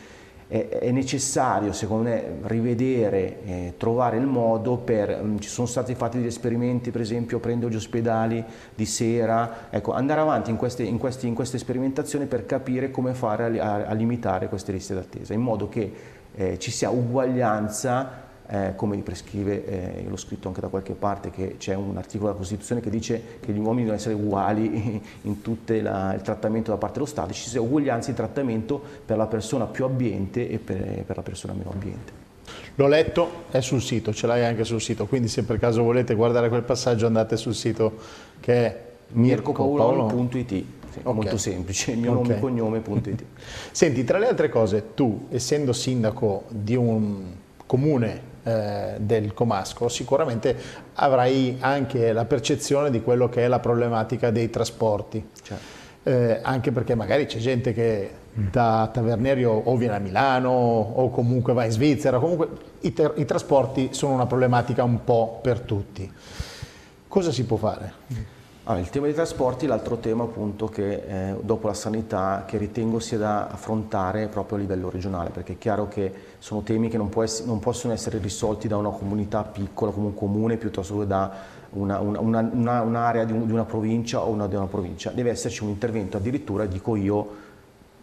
è, 0.48 0.90
necessario, 0.90 1.72
secondo 1.72 2.08
me, 2.08 2.38
rivedere, 2.44 3.44
eh, 3.44 3.74
trovare 3.76 4.16
il 4.16 4.24
modo 4.24 4.78
per, 4.78 5.22
mh, 5.22 5.26
mm, 5.26 5.38
ci 5.38 5.48
sono 5.48 5.66
stati 5.66 5.94
fatti 5.94 6.16
degli 6.16 6.26
esperimenti, 6.26 6.90
per 6.90 7.02
esempio, 7.02 7.38
prendere 7.38 7.70
gli 7.70 7.76
ospedali 7.76 8.42
di 8.74 8.86
sera, 8.86 9.68
ecco, 9.68 9.92
andare 9.92 10.20
avanti 10.20 10.50
in 10.50 10.56
queste, 10.56 10.84
in, 10.84 10.96
questi, 10.96 11.26
in 11.26 11.34
queste 11.34 11.58
sperimentazioni 11.58 12.24
per 12.24 12.46
capire 12.46 12.90
come 12.90 13.12
fare 13.12 13.60
a, 13.60 13.74
a, 13.74 13.86
a 13.88 13.92
limitare 13.92 14.48
queste 14.48 14.72
liste 14.72 14.94
d'attesa, 14.94 15.34
in 15.34 15.42
modo 15.42 15.68
che 15.68 15.92
eh, 16.34 16.58
ci 16.58 16.70
sia 16.70 16.88
uguaglianza 16.88 18.26
eh, 18.50 18.72
come 18.76 18.96
prescrive, 18.98 19.66
eh, 19.66 20.02
io 20.02 20.08
l'ho 20.08 20.16
scritto 20.16 20.48
anche 20.48 20.60
da 20.60 20.68
qualche 20.68 20.94
parte, 20.94 21.30
che 21.30 21.56
c'è 21.58 21.74
un 21.74 21.96
articolo 21.98 22.28
della 22.28 22.38
Costituzione 22.38 22.80
che 22.80 22.88
dice 22.88 23.22
che 23.40 23.52
gli 23.52 23.58
uomini 23.58 23.82
devono 23.82 23.96
essere 23.96 24.14
uguali 24.14 25.02
in 25.22 25.42
tutto 25.42 25.74
il 25.74 26.20
trattamento 26.22 26.70
da 26.70 26.78
parte 26.78 26.94
dello 26.94 27.06
Stato, 27.06 27.32
ci 27.32 27.48
sia 27.48 27.60
uguaglianza 27.60 28.10
di 28.10 28.16
trattamento 28.16 28.80
per 29.04 29.18
la 29.18 29.26
persona 29.26 29.66
più 29.66 29.84
abbiente 29.84 30.48
e 30.48 30.58
per, 30.58 31.04
per 31.04 31.16
la 31.16 31.22
persona 31.22 31.52
meno 31.52 31.70
abbiente. 31.70 32.26
L'ho 32.76 32.86
letto, 32.86 33.44
è 33.50 33.60
sul 33.60 33.82
sito, 33.82 34.14
ce 34.14 34.26
l'hai 34.26 34.44
anche 34.44 34.64
sul 34.64 34.80
sito, 34.80 35.06
quindi 35.06 35.28
se 35.28 35.44
per 35.44 35.58
caso 35.58 35.82
volete 35.82 36.14
guardare 36.14 36.48
quel 36.48 36.62
passaggio 36.62 37.06
andate 37.06 37.36
sul 37.36 37.54
sito 37.54 37.96
che 38.40 38.54
è 38.54 38.82
mircopaolon.it. 39.08 40.48
Sì, 40.90 41.00
okay. 41.00 41.12
molto 41.12 41.36
semplice, 41.36 41.90
il 41.90 41.98
mio 41.98 42.12
okay. 42.12 42.22
nome 42.22 42.36
e 42.36 42.40
cognome.it. 42.40 43.24
Senti, 43.72 44.04
tra 44.04 44.16
le 44.16 44.28
altre 44.28 44.48
cose, 44.48 44.94
tu, 44.94 45.26
essendo 45.28 45.74
sindaco 45.74 46.44
di 46.48 46.76
un 46.76 47.24
comune 47.66 48.27
eh, 48.48 48.94
del 48.98 49.34
Comasco, 49.34 49.88
sicuramente 49.88 50.56
avrai 50.94 51.58
anche 51.60 52.12
la 52.12 52.24
percezione 52.24 52.90
di 52.90 53.02
quello 53.02 53.28
che 53.28 53.44
è 53.44 53.48
la 53.48 53.58
problematica 53.58 54.30
dei 54.30 54.48
trasporti. 54.50 55.28
Certo. 55.42 55.76
Eh, 56.04 56.38
anche 56.42 56.72
perché 56.72 56.94
magari 56.94 57.26
c'è 57.26 57.38
gente 57.38 57.72
che 57.74 58.10
da 58.32 58.88
Tavernerio 58.92 59.50
o 59.50 59.76
viene 59.76 59.96
a 59.96 59.98
Milano 59.98 60.50
o 60.50 61.10
comunque 61.10 61.52
va 61.52 61.64
in 61.64 61.72
Svizzera, 61.72 62.18
comunque 62.18 62.48
i, 62.80 62.94
i 63.16 63.24
trasporti 63.24 63.88
sono 63.92 64.14
una 64.14 64.26
problematica 64.26 64.84
un 64.84 65.02
po' 65.04 65.40
per 65.42 65.60
tutti. 65.60 66.10
Cosa 67.08 67.32
si 67.32 67.44
può 67.44 67.56
fare? 67.56 67.92
Allora, 68.68 68.84
il 68.84 68.90
tema 68.90 69.06
dei 69.06 69.14
trasporti 69.14 69.64
è 69.64 69.68
l'altro 69.68 69.96
tema 69.96 70.24
appunto 70.24 70.66
che 70.66 71.30
eh, 71.30 71.36
dopo 71.40 71.68
la 71.68 71.72
sanità 71.72 72.44
che 72.46 72.58
ritengo 72.58 72.98
sia 72.98 73.16
da 73.16 73.48
affrontare 73.48 74.28
proprio 74.28 74.58
a 74.58 74.60
livello 74.60 74.90
regionale 74.90 75.30
perché 75.30 75.54
è 75.54 75.56
chiaro 75.58 75.88
che 75.88 76.12
sono 76.38 76.60
temi 76.60 76.90
che 76.90 76.98
non, 76.98 77.10
essere, 77.22 77.48
non 77.48 77.60
possono 77.60 77.94
essere 77.94 78.18
risolti 78.18 78.68
da 78.68 78.76
una 78.76 78.90
comunità 78.90 79.42
piccola 79.42 79.90
come 79.90 80.08
un 80.08 80.14
comune 80.14 80.58
piuttosto 80.58 80.98
che 80.98 81.06
da 81.06 81.32
un'area 81.70 82.06
una, 82.20 82.40
una, 82.42 82.82
una, 82.82 83.24
di, 83.24 83.46
di, 83.46 83.52
una 83.52 83.64
provincia 83.64 84.22
o 84.22 84.28
una 84.28 84.46
di 84.46 84.54
una 84.54 84.66
provincia, 84.66 85.12
deve 85.12 85.30
esserci 85.30 85.62
un 85.62 85.70
intervento 85.70 86.18
addirittura, 86.18 86.66
dico 86.66 86.94
io, 86.94 87.26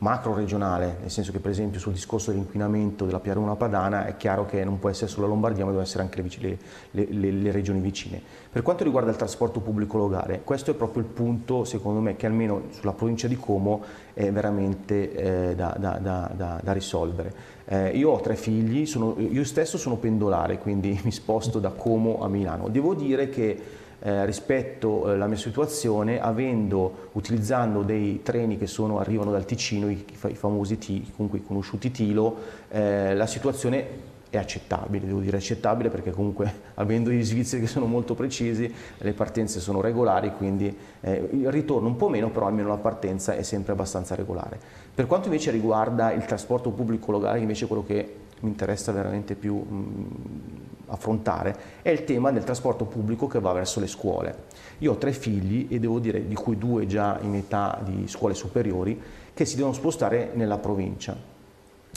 macro 0.06 0.36
regionale, 0.36 0.98
nel 1.02 1.10
senso 1.10 1.32
che 1.32 1.40
per 1.40 1.50
esempio 1.50 1.80
sul 1.80 1.92
discorso 1.92 2.30
dell'inquinamento 2.30 3.06
della 3.06 3.20
Piaruna 3.20 3.56
Padana 3.56 4.06
è 4.06 4.16
chiaro 4.18 4.46
che 4.46 4.64
non 4.64 4.78
può 4.78 4.90
essere 4.90 5.10
solo 5.10 5.26
la 5.26 5.30
Lombardia 5.30 5.64
ma 5.64 5.72
devono 5.72 5.84
essere 5.84 6.04
anche 6.04 6.22
le, 6.22 6.58
le, 6.92 7.08
le, 7.10 7.32
le, 7.32 7.52
regioni 7.52 7.80
vicine. 7.80 8.22
Per 8.52 8.62
quanto 8.62 8.84
riguarda 8.84 9.10
il 9.10 9.16
trasporto 9.16 9.62
pubblico 9.62 9.98
locale, 9.98 10.42
questo 10.44 10.70
è 10.70 10.74
proprio 10.76 11.02
il 11.02 11.10
punto 11.10 11.64
secondo 11.64 12.02
me 12.02 12.16
che 12.16 12.28
almeno 12.28 12.66
sulla 12.70 12.92
provincia 12.92 13.28
di 13.28 13.36
Como 13.36 13.84
è 14.14 14.32
veramente 14.32 15.50
eh, 15.50 15.56
da, 15.56 15.76
da, 15.76 15.98
da, 16.00 16.62
da, 16.62 16.72
risolvere. 16.72 17.34
Eh, 17.66 17.98
io 17.98 18.12
ho 18.12 18.20
tre 18.22 18.36
figli, 18.36 18.86
sono, 18.86 19.16
io 19.18 19.44
stesso 19.44 19.80
sono 19.80 19.96
pendolare, 19.96 20.60
quindi 20.60 21.00
mi 21.04 21.12
sposto 21.12 21.58
da 21.58 21.72
Como 21.72 22.22
a 22.22 22.28
Milano. 22.28 22.70
Devo 22.70 22.94
dire 22.94 23.28
che 23.30 23.60
eh, 24.06 24.24
rispetto 24.24 25.08
alla 25.08 25.26
mia 25.26 25.36
situazione 25.36 26.22
avendo, 26.22 27.10
utilizzando 27.14 27.82
dei 27.82 28.22
treni 28.22 28.56
che 28.56 28.68
sono, 28.68 29.00
arrivano 29.00 29.32
dal 29.32 29.46
Ticino, 29.46 29.90
i, 29.90 30.06
i 30.28 30.36
famosi 30.36 30.78
T, 30.78 31.16
comunque 31.16 31.42
conosciuti 31.42 31.90
Tilo, 31.90 32.38
eh, 32.70 33.16
la 33.16 33.26
situazione 33.26 34.14
è 34.30 34.38
accettabile, 34.38 35.08
devo 35.08 35.22
dire 35.22 35.38
accettabile 35.38 35.90
perché 35.90 36.12
comunque 36.12 36.54
avendo 36.76 37.10
gli 37.10 37.24
svizzeri 37.24 37.64
che 37.64 37.68
sono 37.68 37.88
molto 37.88 38.14
precisi 38.14 38.72
le 38.98 39.14
partenze 39.14 39.60
sono 39.60 39.82
regolari 39.82 40.34
quindi 40.36 40.76
eh, 41.02 41.30
il 41.32 41.50
ritorno 41.50 41.88
un 41.88 41.96
po' 41.96 42.10
meno 42.10 42.30
però 42.30 42.46
almeno 42.46 42.68
la 42.68 42.78
partenza 42.78 43.36
è 43.36 43.42
sempre 43.42 43.72
abbastanza 43.74 44.14
regolare. 44.14 44.60
Per 44.94 45.08
quanto 45.08 45.30
invece 45.30 45.50
riguarda 45.50 46.12
il 46.12 46.26
trasporto 46.26 46.70
pubblico 46.70 47.12
locale 47.12 47.40
invece 47.40 47.66
quello 47.66 47.84
che 47.84 48.16
mi 48.42 48.50
interessa 48.50 48.92
veramente 48.92 49.34
più 49.34 49.56
mh, 49.56 50.55
affrontare 50.96 51.56
è 51.82 51.90
il 51.90 52.04
tema 52.04 52.32
del 52.32 52.44
trasporto 52.44 52.86
pubblico 52.86 53.28
che 53.28 53.40
va 53.40 53.52
verso 53.54 53.80
le 53.80 53.88
scuole. 53.88 54.36
Io 54.80 54.94
ho 54.94 54.98
tre 54.98 55.14
figli 55.14 55.68
e 55.70 55.80
devo 55.80 56.00
dire 56.00 56.28
di 56.28 56.36
cui 56.36 56.58
due 56.58 56.88
già 56.88 57.20
in 57.22 57.36
età 57.36 57.80
di 57.84 58.08
scuole 58.08 58.34
superiori 58.34 59.00
che 59.34 59.46
si 59.46 59.56
devono 59.56 59.74
spostare 59.74 60.32
nella 60.34 60.58
provincia. 60.58 61.34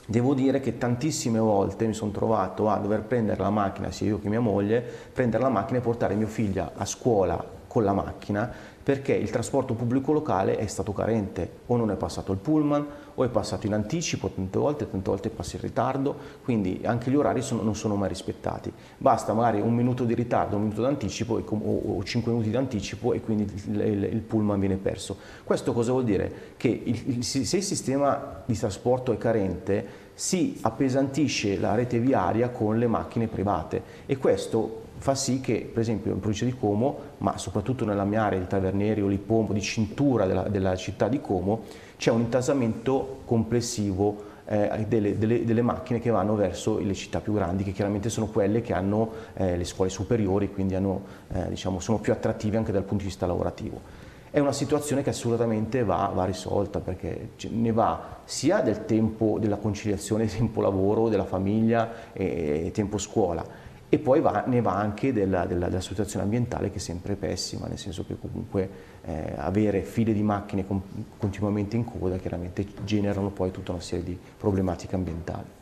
Devo 0.07 0.33
dire 0.35 0.61
che 0.61 0.79
tantissime 0.79 1.39
volte 1.39 1.87
mi 1.87 1.93
sono 1.93 2.11
trovato 2.13 2.71
a 2.71 2.79
dover 2.79 3.03
prendere 3.03 3.43
la 3.43 3.51
macchina, 3.51 3.91
sia 3.91 4.07
io 4.07 4.21
che 4.21 4.29
mia 4.29 4.41
moglie, 4.41 4.83
prendere 5.13 5.43
la 5.43 5.51
macchina 5.51 5.79
e 5.79 5.83
portare 5.83 6.15
mio 6.15 6.27
figlio 6.27 6.71
a 6.75 6.85
scuola 6.87 7.57
con 7.67 7.85
la 7.85 7.93
macchina 7.93 8.51
perché 8.89 9.13
il 9.13 9.29
trasporto 9.29 9.75
pubblico 9.75 10.13
locale 10.13 10.57
è 10.57 10.67
stato 10.67 10.95
carente, 10.95 11.59
o 11.67 11.77
non 11.77 11.91
è 11.91 11.97
passato 11.97 12.33
il 12.33 12.39
pullman, 12.39 12.87
o 13.17 13.23
è 13.23 13.29
passato 13.29 13.67
in 13.67 13.75
anticipo 13.75 14.31
tante 14.31 14.59
volte, 14.59 14.91
tante 14.91 15.11
volte 15.11 15.29
passa 15.29 15.57
in 15.57 15.63
ritardo, 15.63 16.17
quindi 16.43 16.81
anche 16.85 17.11
gli 17.11 17.15
orari 17.15 17.43
sono, 17.43 17.61
non 17.61 17.75
sono 17.77 17.97
mai 17.97 18.09
rispettati. 18.09 18.73
Basta 18.97 19.35
magari 19.35 19.61
un 19.61 19.75
minuto 19.75 20.05
di 20.05 20.15
ritardo, 20.15 20.57
un 20.57 20.63
minuto 20.63 20.81
d'anticipo 20.81 21.35
o, 21.35 21.97
o, 21.97 22.03
cinque 22.03 22.33
minuti 22.33 22.49
di 22.49 22.57
anticipo 22.57 23.13
e 23.13 23.21
quindi 23.21 23.43
il, 23.67 23.79
il, 23.79 24.03
il, 24.05 24.21
pullman 24.21 24.59
viene 24.59 24.77
perso. 24.77 25.19
Questo 25.45 25.75
cosa 25.75 25.93
vuol 25.93 26.05
dire? 26.05 26.55
Che 26.57 26.69
il, 26.69 27.23
se 27.23 27.59
il 27.59 27.63
sistema 27.63 28.43
di 28.47 28.57
trasporto 28.57 29.13
è 29.13 29.19
carente, 29.19 30.07
si 30.15 30.57
appesantisce 30.63 31.59
la 31.59 31.75
rete 31.75 31.99
viaria 31.99 32.49
con 32.49 32.79
le 32.79 32.87
macchine 32.87 33.27
private 33.27 33.83
e 34.07 34.17
questo 34.17 34.87
fa 34.99 35.15
sì 35.15 35.41
che, 35.41 35.69
per 35.73 35.83
esempio, 35.83 36.13
in 36.13 36.19
provincia 36.19 36.45
di 36.45 36.55
Como, 36.55 36.99
ma 37.19 37.39
soprattutto 37.39 37.85
nella 37.85 38.05
mia 38.05 38.25
area 38.25 38.39
di 38.39 38.47
Tavernieri 38.47 39.01
o 39.01 39.07
Lipombo, 39.07 39.53
di 39.53 39.61
cintura 39.61 40.27
della, 40.27 40.43
della 40.43 40.77
città 40.77 41.09
di 41.09 41.21
Como, 41.21 41.63
c'è 41.97 42.11
un 42.11 42.21
intasamento 42.21 43.21
complessivo 43.25 44.37
eh, 44.47 44.87
delle, 44.89 45.19
delle, 45.19 45.45
delle, 45.45 45.63
macchine 45.63 46.01
che 46.01 46.11
vanno 46.11 46.35
verso 46.35 46.79
le 46.79 46.95
città 46.95 47.21
più 47.21 47.35
grandi, 47.35 47.65
che 47.65 47.73
chiaramente 47.73 48.09
sono 48.09 48.27
quelle 48.29 48.61
che 48.61 48.73
hanno 48.73 49.13
eh, 49.35 49.57
le 49.57 49.65
scuole 49.65 49.91
superiori, 49.91 50.51
quindi 50.51 50.75
hanno, 50.75 51.03
eh, 51.33 51.49
diciamo, 51.49 51.81
sono 51.81 51.99
più 51.99 52.13
attrattive 52.13 52.57
anche 52.57 52.73
dal 52.73 52.83
punto 52.83 53.03
di 53.03 53.11
vista 53.11 53.27
lavorativo. 53.27 54.07
È 54.31 54.41
una 54.41 54.53
situazione 54.53 55.03
che 55.03 55.11
assolutamente 55.11 55.85
va, 55.85 56.11
va 56.15 56.25
risolta 56.25 56.81
perché 56.81 57.31
ne 57.51 57.73
va 57.73 58.21
sia 58.25 58.61
del 58.61 58.85
tempo 58.85 59.39
della 59.39 59.57
conciliazione 59.57 60.27
tempo 60.29 60.61
lavoro, 60.61 61.09
della 61.09 61.25
famiglia 61.25 62.13
e 62.13 62.71
tempo 62.73 62.99
scuola, 62.99 63.45
e 63.91 63.99
poi 63.99 64.21
va, 64.21 64.45
ne 64.47 64.61
va 64.61 64.75
anche 64.75 65.13
della, 65.13 65.47
della, 65.47 65.69
della, 65.69 65.81
situazione 65.81 66.25
ambientale 66.25 66.71
che 66.71 66.77
è 66.77 66.81
sempre 66.81 67.15
pessima, 67.15 67.67
nel 67.67 67.79
senso 67.79 68.05
che 68.07 68.17
comunque 68.21 68.69
eh, 69.05 69.33
avere 69.37 69.83
file 69.83 70.13
di 70.13 70.23
macchine 70.23 70.67
con, 70.67 70.83
continuamente 71.19 71.77
in 71.77 71.85
coda 71.85 72.19
chiaramente 72.19 72.67
generano 72.85 73.31
poi 73.31 73.51
tutta 73.51 73.73
una 73.73 73.81
serie 73.81 74.05
di 74.05 74.19
problematiche 74.37 74.95
ambientali. 74.95 75.57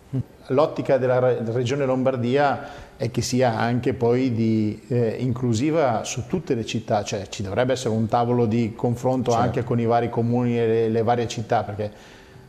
L'ottica 0.48 0.98
della 0.98 1.18
Regione 1.52 1.84
Lombardia 1.84 2.94
è 2.96 3.10
che 3.10 3.20
sia 3.22 3.58
anche 3.58 3.92
poi 3.92 4.32
di, 4.32 4.80
eh, 4.88 5.16
inclusiva 5.18 6.04
su 6.04 6.26
tutte 6.26 6.54
le 6.54 6.64
città, 6.64 7.02
cioè 7.02 7.28
ci 7.28 7.42
dovrebbe 7.42 7.72
essere 7.72 7.94
un 7.94 8.06
tavolo 8.06 8.46
di 8.46 8.72
confronto 8.74 9.32
certo. 9.32 9.44
anche 9.44 9.64
con 9.64 9.78
i 9.80 9.84
vari 9.84 10.08
comuni 10.08 10.58
e 10.58 10.66
le, 10.66 10.88
le 10.88 11.02
varie 11.02 11.26
città, 11.28 11.64
perché 11.64 11.90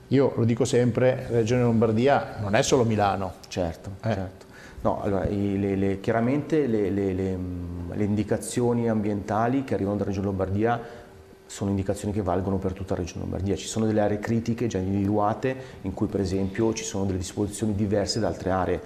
io 0.09 0.33
lo 0.35 0.45
dico 0.45 0.63
sempre, 0.65 1.25
Regione 1.29 1.63
Lombardia 1.63 2.37
non 2.39 2.55
è 2.55 2.61
solo 2.61 2.83
Milano. 2.83 3.33
Certo, 3.47 3.91
eh. 4.03 4.13
certo. 4.13 4.46
No, 4.81 5.01
allora, 5.01 5.25
le, 5.25 5.75
le, 5.75 5.99
chiaramente 5.99 6.67
le, 6.67 6.89
le, 6.89 7.39
indicazioni 7.97 8.87
ambientali 8.87 9.63
che 9.63 9.73
arrivano 9.73 9.95
dalla 9.95 10.09
Regione 10.09 10.27
Lombardia 10.27 10.79
sono 11.47 11.71
indicazioni 11.71 12.13
che 12.13 12.21
valgono 12.21 12.57
per 12.57 12.73
tutta 12.73 12.93
la 12.93 13.01
Regione 13.01 13.21
Lombardia. 13.21 13.55
Ci 13.55 13.65
sono 13.65 13.85
delle 13.85 14.01
aree 14.01 14.19
critiche 14.19 14.67
già 14.67 14.77
individuate 14.77 15.55
in 15.81 15.93
cui 15.93 16.07
per 16.07 16.19
esempio 16.19 16.73
ci 16.73 16.83
sono 16.83 17.05
delle 17.05 17.17
disposizioni 17.17 17.73
diverse 17.73 18.19
da 18.19 18.27
altre 18.27 18.51
aree. 18.51 18.81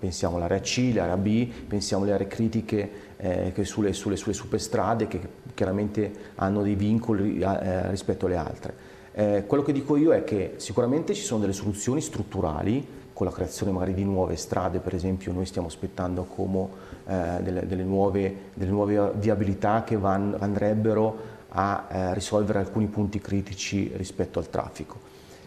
Pensiamo 0.00 0.36
all'area 0.36 0.60
C, 0.60 0.90
l'area 0.92 1.16
B, 1.16 1.46
pensiamo 1.46 2.02
alle 2.02 2.14
aree 2.14 2.26
critiche 2.26 2.90
eh, 3.18 3.52
sulle, 3.62 3.92
sulle, 3.92 4.16
sulle, 4.16 4.34
superstrade 4.34 5.06
che 5.06 5.20
chiaramente 5.54 6.10
hanno 6.36 6.62
dei 6.62 6.74
vincoli 6.74 7.38
eh, 7.38 7.88
rispetto 7.90 8.26
alle 8.26 8.36
altre. 8.36 8.74
Eh, 9.12 9.44
quello 9.46 9.62
che 9.62 9.72
dico 9.72 9.96
io 9.96 10.12
è 10.12 10.24
che 10.24 10.54
sicuramente 10.56 11.14
ci 11.14 11.22
sono 11.22 11.40
delle 11.40 11.52
soluzioni 11.52 12.00
strutturali 12.00 12.86
con 13.18 13.26
la 13.26 13.32
creazione 13.32 13.72
magari 13.72 13.94
di 13.94 14.04
nuove 14.04 14.36
strade, 14.36 14.78
per 14.78 14.94
esempio 14.94 15.32
noi 15.32 15.44
stiamo 15.44 15.66
aspettando 15.66 16.22
come 16.22 16.68
eh, 17.04 17.42
delle, 17.42 17.66
delle, 17.66 17.82
nuove, 17.82 18.50
delle, 18.54 18.70
nuove, 18.70 19.10
viabilità 19.16 19.82
che 19.82 19.96
van, 19.96 20.36
andrebbero 20.38 21.16
a 21.48 21.88
eh, 21.90 22.14
risolvere 22.14 22.60
alcuni 22.60 22.86
punti 22.86 23.18
critici 23.18 23.90
rispetto 23.96 24.38
al 24.38 24.48
traffico. 24.50 25.00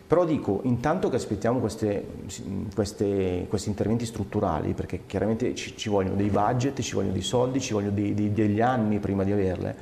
Però 0.05 0.25
dico, 0.25 0.59
intanto 0.63 1.07
che 1.07 1.15
aspettiamo 1.15 1.59
queste, 1.59 2.05
queste, 2.75 3.45
questi 3.47 3.69
interventi 3.69 4.05
strutturali, 4.05 4.73
perché 4.73 5.03
chiaramente 5.07 5.55
ci, 5.55 5.77
ci, 5.77 5.87
vogliono 5.87 6.17
dei 6.17 6.27
budget, 6.27 6.81
ci 6.81 6.93
vogliono 6.93 7.13
dei 7.13 7.21
soldi, 7.21 7.61
ci 7.61 7.71
vogliono 7.71 7.93
dei, 7.93 8.13
dei, 8.13 8.33
degli 8.33 8.59
anni 8.59 8.99
prima 8.99 9.23
di 9.23 9.31
averle, 9.31 9.73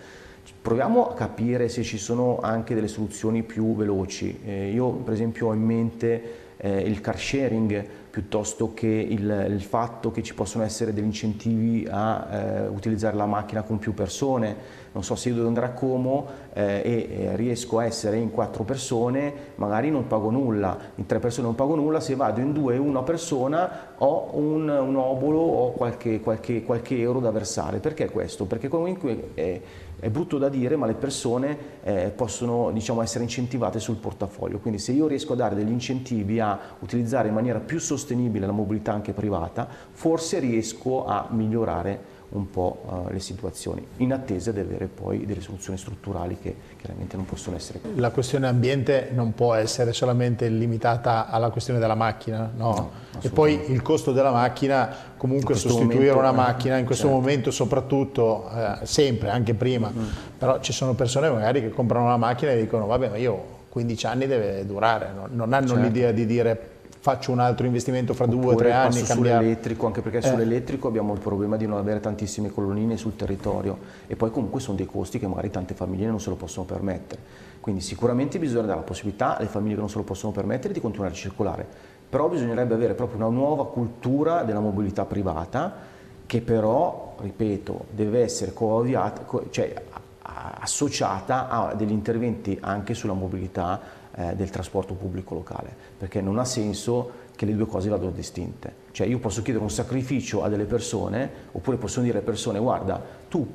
proviamo 0.62 1.10
a 1.10 1.14
capire 1.16 1.70
se 1.70 1.82
ci 1.82 1.98
sono 1.98 2.38
anche 2.40 2.76
delle 2.76 2.88
soluzioni 2.88 3.42
più 3.42 3.76
veloci. 3.76 4.42
Eh, 4.46 4.70
io 4.70 4.92
per 4.92 5.14
esempio 5.14 5.48
ho 5.48 5.54
in 5.56 5.64
mente 5.64 6.48
eh, 6.62 6.82
il 6.82 7.02
car 7.02 7.18
sharing 7.18 7.86
piuttosto 8.10 8.74
che 8.74 8.88
il, 8.88 9.48
il, 9.50 9.62
fatto 9.62 10.12
che 10.12 10.24
ci 10.24 10.34
possono 10.34 10.64
essere 10.64 10.94
degli 10.94 11.06
incentivi 11.06 11.88
a 11.90 12.28
eh, 12.32 12.68
utilizzare 12.68 13.16
la 13.16 13.26
macchina 13.26 13.62
con 13.62 13.80
più 13.80 13.94
persone. 13.94 14.56
Non 15.00 15.08
so 15.08 15.16
se 15.16 15.30
io 15.30 15.36
devo 15.36 15.48
andare 15.48 15.68
a 15.68 15.72
Como 15.72 16.28
eh, 16.52 16.82
e 16.84 17.08
eh, 17.10 17.36
riesco 17.38 17.80
a 17.80 17.86
essere 17.86 18.18
in 18.18 18.32
quattro 18.32 18.66
persone, 18.66 19.54
magari 19.56 19.90
non 19.90 20.08
pago 20.08 20.30
nulla, 20.30 20.78
in 20.96 21.06
tre 21.06 21.20
persone 21.20 21.48
non 21.48 21.56
pago 21.56 21.74
nulla, 21.76 22.02
se 22.02 22.16
vado 22.16 22.42
in 22.42 22.52
due 22.52 22.76
una 22.76 23.02
persona 23.02 23.94
ho 23.96 24.32
un, 24.34 24.68
un 24.68 24.96
obolo 24.98 25.38
o 25.40 25.72
qualche, 25.72 26.20
qualche, 26.20 26.64
qualche, 26.64 27.00
euro 27.00 27.22
da 27.22 27.32
versare. 27.32 27.80
Perché 27.80 28.12
questo? 28.12 28.44
Perché 28.44 28.68
comunque 28.68 29.30
è, 29.36 29.62
è 30.02 30.10
brutto 30.10 30.38
da 30.38 30.50
dire, 30.50 30.76
ma 30.76 30.86
le 30.86 30.96
persone 30.96 31.58
eh, 31.82 32.12
possono 32.14 32.70
diciamo, 32.72 33.02
essere 33.02 33.24
incentivate 33.24 33.80
sul 33.80 33.96
portafoglio. 33.96 34.60
Quindi 34.60 34.80
se 34.80 34.92
io 34.92 35.08
riesco 35.08 35.32
a 35.32 35.38
dare 35.38 35.56
degli 35.56 35.72
incentivi 35.72 36.42
a 36.42 36.60
utilizzare 36.80 37.30
in 37.30 37.36
maniera 37.36 37.60
più 37.60 37.80
sostenibile 37.80 38.46
la 38.46 38.52
mobilità 38.52 38.92
anche 38.92 39.14
privata, 39.14 39.66
forse 39.92 40.40
riesco 40.40 41.06
a 41.06 41.28
migliorare 41.30 42.18
un 42.32 42.50
po' 42.50 42.84
uh, 42.86 43.12
le 43.12 43.20
situazioni, 43.20 43.86
in 43.98 44.14
attesa 44.14 44.52
di 44.52 44.60
avere 44.60 44.86
poi 44.86 45.26
delle 45.26 45.42
soluzioni 45.42 45.78
strutturali 45.78 46.38
che 46.40 46.56
chiaramente 46.80 47.16
non 47.16 47.26
possono 47.26 47.56
essere. 47.56 47.80
La 47.96 48.12
questione 48.12 48.48
ambiente 48.48 49.10
non 49.14 49.34
può 49.34 49.56
essere 49.56 49.94
solamente 49.94 50.48
limitata 50.48 51.28
alla 51.28 51.50
questione 51.50 51.80
della 51.80 51.96
macchina, 51.96 52.52
no? 52.56 52.74
no 52.74 52.92
e 53.22 53.30
poi 53.30 53.72
il 53.72 53.82
costo 53.82 54.12
della 54.12 54.32
macchina, 54.32 54.94
comunque 55.18 55.56
sostituire 55.56 56.14
momento, 56.14 56.20
una 56.20 56.32
macchina 56.32 56.78
in 56.78 56.86
questo 56.86 57.08
certo. 57.08 57.20
momento 57.20 57.52
soprattutto, 57.52 58.50
eh, 58.52 58.86
sempre, 58.86 59.30
anche 59.30 59.56
prima, 59.56 59.90
mm. 59.90 60.04
però 60.38 60.60
ci 60.60 60.72
sono 60.72 60.94
persone 60.94 61.30
magari 61.30 61.62
che 61.62 61.70
comprano 61.70 62.06
una 62.06 62.18
macchina 62.18 62.52
e 62.52 62.62
dicono 62.62 62.86
vabbè 62.86 63.10
ma 63.10 63.18
io 63.18 63.58
15 63.70 64.06
anni 64.06 64.28
deve 64.28 64.66
durare, 64.66 65.12
no? 65.14 65.28
non 65.32 65.54
hanno 65.54 65.68
certo. 65.68 65.82
l'idea 65.82 66.12
di 66.12 66.26
dire 66.26 66.78
faccio 67.02 67.32
un 67.32 67.40
altro 67.40 67.66
investimento 67.66 68.14
fra 68.14 68.26
due 68.26 68.54
o 68.54 68.56
tre 68.56 68.72
anni. 68.72 69.02
Cambiare... 69.02 69.40
sull'elettrico, 69.40 69.86
anche 69.86 70.02
perché 70.02 70.18
eh. 70.18 70.22
sull'elettrico 70.22 70.88
abbiamo 70.88 71.14
il 71.14 71.20
problema 71.20 71.58
di 71.58 71.66
non 71.66 71.78
avere 71.78 72.00
tantissime 72.00 72.50
colonnine 72.50 72.98
sul 72.98 73.16
territorio 73.16 73.78
e 74.08 74.16
poi 74.16 74.32
comunque 74.32 74.60
sono 74.60 74.78
dei 74.78 74.86
costi 74.86 75.20
che 75.20 75.28
magari 75.28 75.50
tante 75.50 75.74
famiglie 75.74 76.08
non 76.08 76.20
se 76.20 76.30
lo 76.30 76.36
possono 76.36 76.66
permettere. 76.66 77.48
Quindi 77.60 77.82
sicuramente 77.82 78.40
bisogna 78.40 78.68
dare 78.68 78.80
la 78.80 78.86
possibilità 78.86 79.38
alle 79.38 79.48
famiglie 79.48 79.76
che 79.76 79.80
non 79.82 79.90
se 79.90 79.98
lo 79.98 80.04
possono 80.04 80.32
permettere 80.32 80.74
di 80.74 80.82
continuare 80.82 81.14
a 81.14 81.16
circolare, 81.16 81.66
però 82.10 82.28
bisognerebbe 82.28 82.74
avere 82.74 82.94
proprio 82.94 83.18
una 83.18 83.30
nuova 83.30 83.68
cultura 83.68 84.44
della 84.44 84.60
mobilità 84.60 85.06
privata 85.06 85.98
che 86.26 86.42
però, 86.42 87.16
ripeto, 87.20 87.86
deve 87.92 88.22
essere 88.22 88.54
coadiata, 88.54 89.26
cioè 89.50 89.74
associata 90.22 91.50
a 91.50 91.74
degli 91.74 91.92
interventi 91.92 92.58
anche 92.62 92.94
sulla 92.94 93.14
mobilità 93.14 93.80
eh, 94.16 94.36
del 94.36 94.50
trasporto 94.50 94.94
pubblico 94.94 95.34
locale, 95.34 95.74
perché 95.98 96.22
non 96.22 96.40
ha 96.40 96.46
senso 96.46 97.28
che 97.36 97.46
le 97.46 97.56
due 97.56 97.68
cose 97.68 97.90
vadano 97.90 98.12
distinte. 98.12 98.88
Cioè 98.92 99.08
io 99.08 99.20
posso 99.20 99.42
chiedere 99.42 99.64
un 99.64 99.72
sacrificio 99.72 100.44
a 100.44 100.50
delle 100.50 100.66
persone, 100.66 101.30
oppure 101.52 101.78
posso 101.78 102.02
dire 102.02 102.18
alle 102.18 102.26
persone 102.26 102.60
guarda, 102.60 103.02
tu 103.30 103.48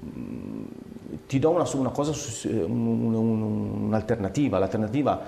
mh, 0.00 0.10
ti 1.26 1.38
do 1.38 1.50
una, 1.50 1.68
una 1.74 1.90
cosa, 1.90 2.12
un'alternativa, 2.46 4.58
l'alternativa 4.58 5.20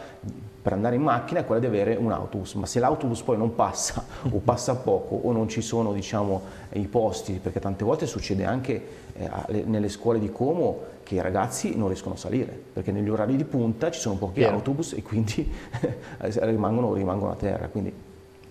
per 0.64 0.72
andare 0.72 0.96
in 0.96 1.02
macchina 1.02 1.40
è 1.40 1.44
quella 1.44 1.60
di 1.60 1.66
avere 1.66 1.94
un 1.94 2.10
autobus, 2.10 2.54
ma 2.54 2.64
se 2.64 2.80
l'autobus 2.80 3.20
poi 3.20 3.36
non 3.36 3.54
passa 3.54 4.02
o 4.30 4.38
passa 4.42 4.74
poco 4.76 5.14
o 5.14 5.30
non 5.30 5.46
ci 5.46 5.60
sono 5.60 5.92
diciamo, 5.92 6.40
i 6.72 6.86
posti, 6.86 7.34
perché 7.34 7.60
tante 7.60 7.84
volte 7.84 8.06
succede 8.06 8.46
anche 8.46 8.86
eh, 9.12 9.62
nelle 9.66 9.90
scuole 9.90 10.18
di 10.18 10.32
Como 10.32 10.92
che 11.02 11.16
i 11.16 11.20
ragazzi 11.20 11.76
non 11.76 11.88
riescono 11.88 12.14
a 12.14 12.16
salire, 12.16 12.58
perché 12.72 12.92
negli 12.92 13.10
orari 13.10 13.36
di 13.36 13.44
punta 13.44 13.90
ci 13.90 14.00
sono 14.00 14.14
pochi 14.14 14.32
Piero. 14.40 14.54
autobus 14.54 14.94
e 14.94 15.02
quindi 15.02 15.52
rimangono, 16.16 16.94
rimangono, 16.94 17.32
a 17.32 17.34
terra. 17.34 17.68
Quindi 17.68 17.92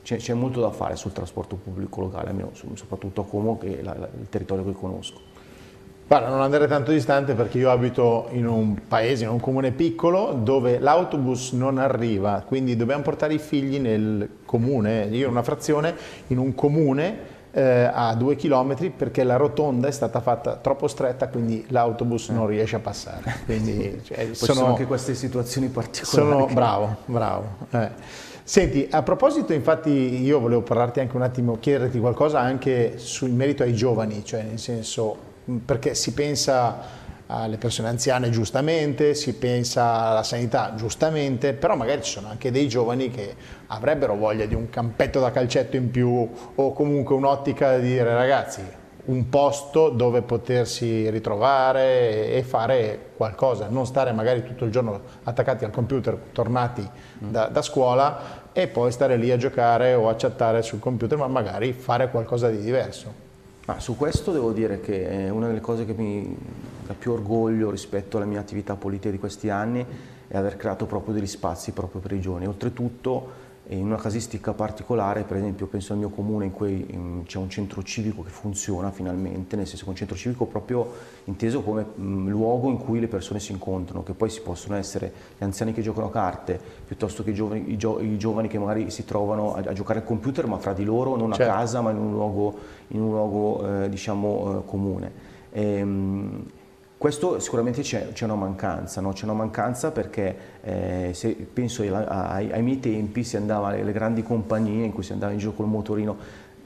c'è, 0.03 0.34
molto 0.36 0.62
da 0.62 0.70
fare 0.70 0.96
sul 0.96 1.13
trasporto 1.13 1.55
pubblico 1.55 2.00
locale, 2.00 2.29
almeno 2.29 2.51
soprattutto 2.75 3.22
a 3.22 3.25
Como, 3.25 3.58
che 3.58 3.79
è 3.79 3.82
la, 3.82 3.96
il 4.20 4.29
territorio 4.29 4.63
che 4.65 4.74
conosco. 4.74 5.20
Guarda, 6.06 6.30
non 6.30 6.42
andare 6.42 6.68
tanto 6.68 6.92
distante 6.92 7.34
perché 7.34 7.58
io 7.58 7.72
abito 7.72 8.28
in 8.32 8.46
un 8.46 8.76
paese, 8.88 9.24
in 9.24 9.30
un 9.30 9.40
comune 9.40 9.72
piccolo 9.72 10.34
dove 10.34 10.80
l'autobus 10.80 11.54
non 11.54 11.78
arriva, 11.78 12.44
quindi 12.46 12.76
dobbiamo 12.76 13.02
portare 13.02 13.34
i 13.34 13.40
figli 13.40 13.80
nel 13.80 14.30
comune, 14.46 15.06
io 15.06 15.30
una 15.30 15.44
frazione, 15.44 15.96
in 16.28 16.38
un 16.38 16.54
comune 16.54 17.32
eh, 17.52 17.90
a 17.92 18.16
due 18.16 18.36
chilometri 18.36 18.90
perché 18.90 19.24
la 19.24 19.36
rotonda 19.38 19.88
è 19.88 19.92
stata 19.92 20.20
fatta 20.22 20.56
troppo 20.56 20.88
stretta 20.88 21.28
quindi 21.28 21.64
l'autobus 21.70 22.30
non 22.30 22.48
riesce 22.48 22.76
a 22.76 22.80
passare. 22.80 23.42
Quindi, 23.46 24.02
cioè, 24.04 24.30
sono, 24.34 24.54
sono, 24.54 24.68
anche 24.68 24.86
queste 24.86 25.14
situazioni 25.16 25.68
particolari. 25.68 26.32
Sono 26.32 26.54
bravo, 26.54 26.98
bravo. 27.06 27.48
Eh. 27.72 27.90
Senti, 28.44 28.88
a 28.92 29.02
proposito 29.04 29.54
infatti 29.54 29.90
io 29.90 30.40
volevo 30.40 30.62
parlarti 30.62 31.00
anche 31.00 31.16
un 31.16 31.22
attimo, 31.22 31.58
chiederti 31.60 31.98
qualcosa 32.00 32.40
anche 32.40 32.98
su, 32.98 33.26
in 33.26 33.36
merito 33.36 33.64
ai 33.64 33.74
giovani, 33.74 34.26
cioè 34.26 34.44
nel 34.44 34.60
senso 34.60 35.32
perché 35.66 35.96
si 35.96 36.14
pensa 36.14 37.02
alle 37.28 37.58
persone 37.58 37.88
anziane 37.88 38.30
giustamente, 38.30 39.16
si 39.16 39.34
pensa 39.34 40.10
alla 40.10 40.24
sanità 40.24 40.74
giustamente, 40.76 41.54
però 41.54 41.76
magari 41.76 42.04
ci 42.04 42.12
sono 42.12 42.28
anche 42.28 42.52
dei 42.52 42.68
giovani 42.68 43.10
che 43.10 43.36
avrebbero 43.68 44.16
voglia 44.16 44.46
di 44.46 44.54
un 44.54 44.70
campetto 44.70 45.20
da 45.20 45.32
calcetto 45.32 45.76
in 45.76 45.90
più 45.90 46.30
o 46.56 46.74
comunque 46.74 47.16
un'ottica 47.16 47.78
di 47.78 47.88
dire 47.88 48.14
ragazzi 48.14 48.82
un 49.06 49.28
posto 49.28 49.90
dove 49.90 50.22
potersi 50.22 51.10
ritrovare 51.10 52.32
e 52.32 52.44
fare 52.44 53.12
qualcosa, 53.18 53.68
non 53.68 53.86
stare 53.86 54.14
magari 54.14 54.44
tutto 54.44 54.64
il 54.64 54.72
giorno 54.72 55.02
attaccati 55.24 55.66
al 55.66 55.72
computer, 55.72 56.18
tornati 56.32 56.88
da, 57.18 57.48
da 57.48 57.62
scuola 57.62 58.52
e 58.54 58.68
poi 58.68 58.92
stare 58.92 59.18
lì 59.18 59.30
a 59.32 59.38
giocare 59.38 59.94
o 59.94 60.08
a 60.08 60.16
chattare 60.16 60.62
sul 60.62 60.80
computer, 60.80 61.17
ma 61.17 61.28
magari 61.28 61.74
fare 61.74 62.10
qualcosa 62.10 62.50
di 62.50 62.60
diverso. 62.62 63.23
Ah, 63.65 63.80
su 63.80 63.95
questo 63.95 64.34
devo 64.34 64.52
dire 64.52 64.82
che 64.82 65.08
è 65.08 65.30
una 65.30 65.47
delle 65.47 65.62
cose 65.62 65.86
che 65.86 65.93
mi 65.93 66.36
dà 66.86 66.93
più 66.93 67.13
orgoglio 67.13 67.69
rispetto 67.71 68.17
alla 68.17 68.26
mia 68.26 68.41
attività 68.41 68.76
politica 68.76 69.10
di 69.10 69.17
questi 69.17 69.49
anni 69.49 69.86
è 70.28 70.36
aver 70.36 70.58
creato 70.58 70.86
proprio 70.86 71.13
degli 71.13 71.28
spazi 71.28 71.71
proprio 71.71 72.02
per 72.02 72.12
i 72.12 72.19
giovani. 72.19 72.45
Oltretutto 72.45 73.42
in 73.67 73.86
una 73.86 73.95
casistica 73.95 74.52
particolare, 74.54 75.23
per 75.23 75.38
esempio 75.38 75.67
penso 75.67 75.93
al 75.93 75.99
mio 75.99 76.10
comune 76.10 76.45
in 76.45 76.52
cui 76.52 76.86
c'è 77.26 77.38
un 77.38 77.49
centro 77.49 77.82
civico 77.82 78.21
che 78.21 78.30
funziona 78.30 78.91
finalmente, 78.91 79.56
nel 79.56 79.65
senso 79.65 79.86
che 79.86 79.89
un 79.89 79.95
centro 79.95 80.17
civico 80.17 80.45
proprio 80.45 80.91
inteso 81.26 81.62
come 81.62 81.86
mh, 81.95 82.28
luogo 82.28 82.69
in 82.69 82.78
cui 82.78 82.99
le 82.99 83.08
persone 83.08 83.39
si 83.39 83.54
incontrano, 83.54 84.04
che 84.04 84.13
poi 84.13 84.30
si 84.30 84.41
possono 84.41 84.76
essere 84.76 85.13
gli 85.38 85.43
anziani 85.43 85.71
che 85.71 85.82
giocano 85.82 86.08
a 86.08 86.12
carte, 86.12 86.60
piuttosto 86.86 87.23
che 87.23 87.30
i 87.30 87.34
giovani, 87.34 87.71
i 87.71 87.78
gio, 87.78 88.02
i 88.02 88.17
giovani 88.17 88.49
che 88.49 88.60
magari 88.60 88.91
si 88.91 89.06
trovano 89.06 89.56
a, 89.56 89.63
a, 89.65 89.73
giocare 89.73 89.99
al 89.99 90.06
computer 90.06 90.45
ma 90.45 90.58
fra 90.58 90.73
di 90.73 90.84
loro, 90.84 91.15
non 91.15 91.32
certo. 91.32 91.52
a 91.52 91.56
casa 91.56 91.80
ma 91.80 91.91
in 91.91 91.97
un 91.97 92.12
luogo, 92.12 92.58
in 92.89 93.02
un 93.02 93.10
luogo 93.12 93.84
eh, 93.84 93.89
diciamo, 93.89 94.60
eh, 94.60 94.65
comune. 94.65 95.12
E, 95.52 95.78
ehm, 95.78 95.89
mh, 95.89 96.43
questo 97.04 97.38
sicuramente 97.42 97.82
c'è, 97.82 98.13
una 98.22 98.36
mancanza, 98.36 99.02
no? 99.02 99.12
c'è 99.12 99.26
una 99.26 99.34
mancanza 99.34 99.92
perché 99.92 100.38
eh, 100.62 101.10
se 101.13 101.34
penso 101.34 101.82
ai, 101.82 101.89
ai, 101.89 102.50
ai, 102.50 102.62
miei 102.62 102.80
tempi 102.80 103.26
si 103.26 103.36
andava 103.36 103.68
alle 103.68 103.92
grandi 103.92 104.24
compagnie 104.24 104.86
in 104.86 104.94
cui 104.94 105.04
si 105.04 105.12
andava 105.12 105.34
in 105.34 105.38
giro 105.38 105.52
col 105.52 105.68
motorino, 105.68 106.16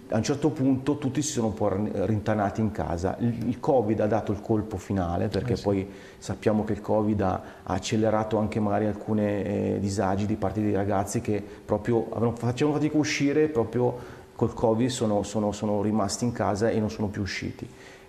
a 0.10 0.18
un 0.18 0.22
certo 0.22 0.52
punto 0.52 1.00
tutti 1.00 1.24
si 1.24 1.32
sono 1.32 1.48
un 1.48 1.54
po' 1.56 1.70
rintanati 2.06 2.62
in 2.62 2.70
casa. 2.70 3.16
Il, 3.18 3.48
il 3.48 3.60
Covid 3.60 4.00
ha 4.00 4.06
dato 4.06 4.32
il 4.32 4.40
colpo 4.40 4.78
finale 4.78 5.28
perché 5.28 5.54
eh 5.54 5.56
sì. 5.56 5.64
poi 5.64 5.90
sappiamo 6.20 6.64
che 6.64 6.74
il 6.74 6.82
Covid 6.82 7.20
ha, 7.20 7.42
ha 7.64 7.74
accelerato 7.74 8.38
anche 8.38 8.60
magari 8.60 8.86
alcuni 8.86 9.24
eh, 9.24 9.78
disagi 9.80 10.28
di 10.28 10.36
parte 10.36 10.62
dei 10.62 10.76
ragazzi 10.76 11.20
che 11.20 11.44
proprio 11.66 12.10
avevano, 12.12 12.36
facevano 12.36 12.78
fatica 12.78 12.96
a 12.96 13.00
uscire 13.00 13.48
proprio 13.48 13.98
col 14.36 14.54
Covid 14.54 14.88
sono, 14.88 15.24
sono, 15.24 15.52
sono 15.52 15.82
rimasti 15.82 16.26
in 16.26 16.32
casa 16.32 16.70
e 16.70 16.80
non 16.80 16.92
sono 16.92 17.08
più 17.08 17.24
usciti. 17.24 17.68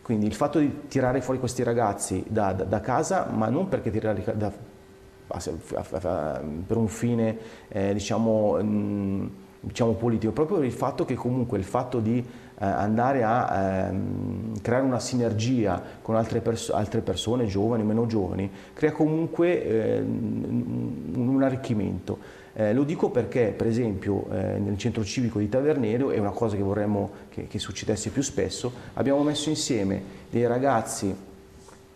Quindi 0.09 0.25
il 0.25 0.35
fatto 0.35 0.59
di 0.59 0.89
tirare 0.89 1.21
fuori 1.21 1.39
questi 1.39 1.63
ragazzi 1.63 2.25
da, 2.27 2.55
da, 2.55 2.65
da 2.65 2.81
casa, 2.81 3.27
ma 3.31 3.51
non 3.51 3.69
perché 3.69 3.91
tirarli 3.91 4.25
da, 4.37 4.51
per 6.67 6.77
un 6.79 6.89
fine 6.89 7.37
eh, 7.69 7.93
diciamo, 7.93 8.57
mm, 8.59 9.27
diciamo, 9.61 9.93
politico, 9.93 10.33
proprio 10.33 10.57
per 10.57 10.65
il 10.65 10.73
fatto 10.73 11.05
che 11.05 11.15
comunque 11.15 11.59
il 11.59 11.65
fatto 11.65 12.01
di 12.01 12.17
eh, 12.21 12.25
andare 12.65 13.23
a 13.23 13.89
ehm, 13.89 14.63
creare 14.63 14.83
una 14.83 14.99
sinergia 14.99 15.83
con 16.01 16.17
altre, 16.17 16.41
perso 16.41 16.73
altre, 16.73 17.03
persone, 17.03 17.45
giovani, 17.45 17.83
meno 17.83 18.07
giovani, 18.07 18.51
crea 18.73 18.93
comunque 18.93 19.63
eh, 19.63 20.01
un 20.01 21.41
arricchimento. 21.43 22.38
Eh, 22.59 22.73
lo 22.75 22.83
dico 22.83 23.11
perché, 23.11 23.55
per 23.57 23.69
esempio, 23.69 24.27
eh, 24.33 24.59
nel 24.59 24.77
centro 24.77 25.05
civico 25.05 25.39
di 25.39 25.49
Tavernero, 25.49 26.11
è 26.11 26.19
una 26.19 26.33
cosa 26.33 26.57
che 26.57 26.63
vorremmo 26.63 27.11
che, 27.29 27.47
che 27.47 27.61
succedesse 27.61 28.11
più 28.11 28.21
spesso, 28.21 28.73
abbiamo 28.95 29.23
messo 29.23 29.49
insieme 29.49 30.03
dei 30.29 30.45
ragazzi 30.45 31.15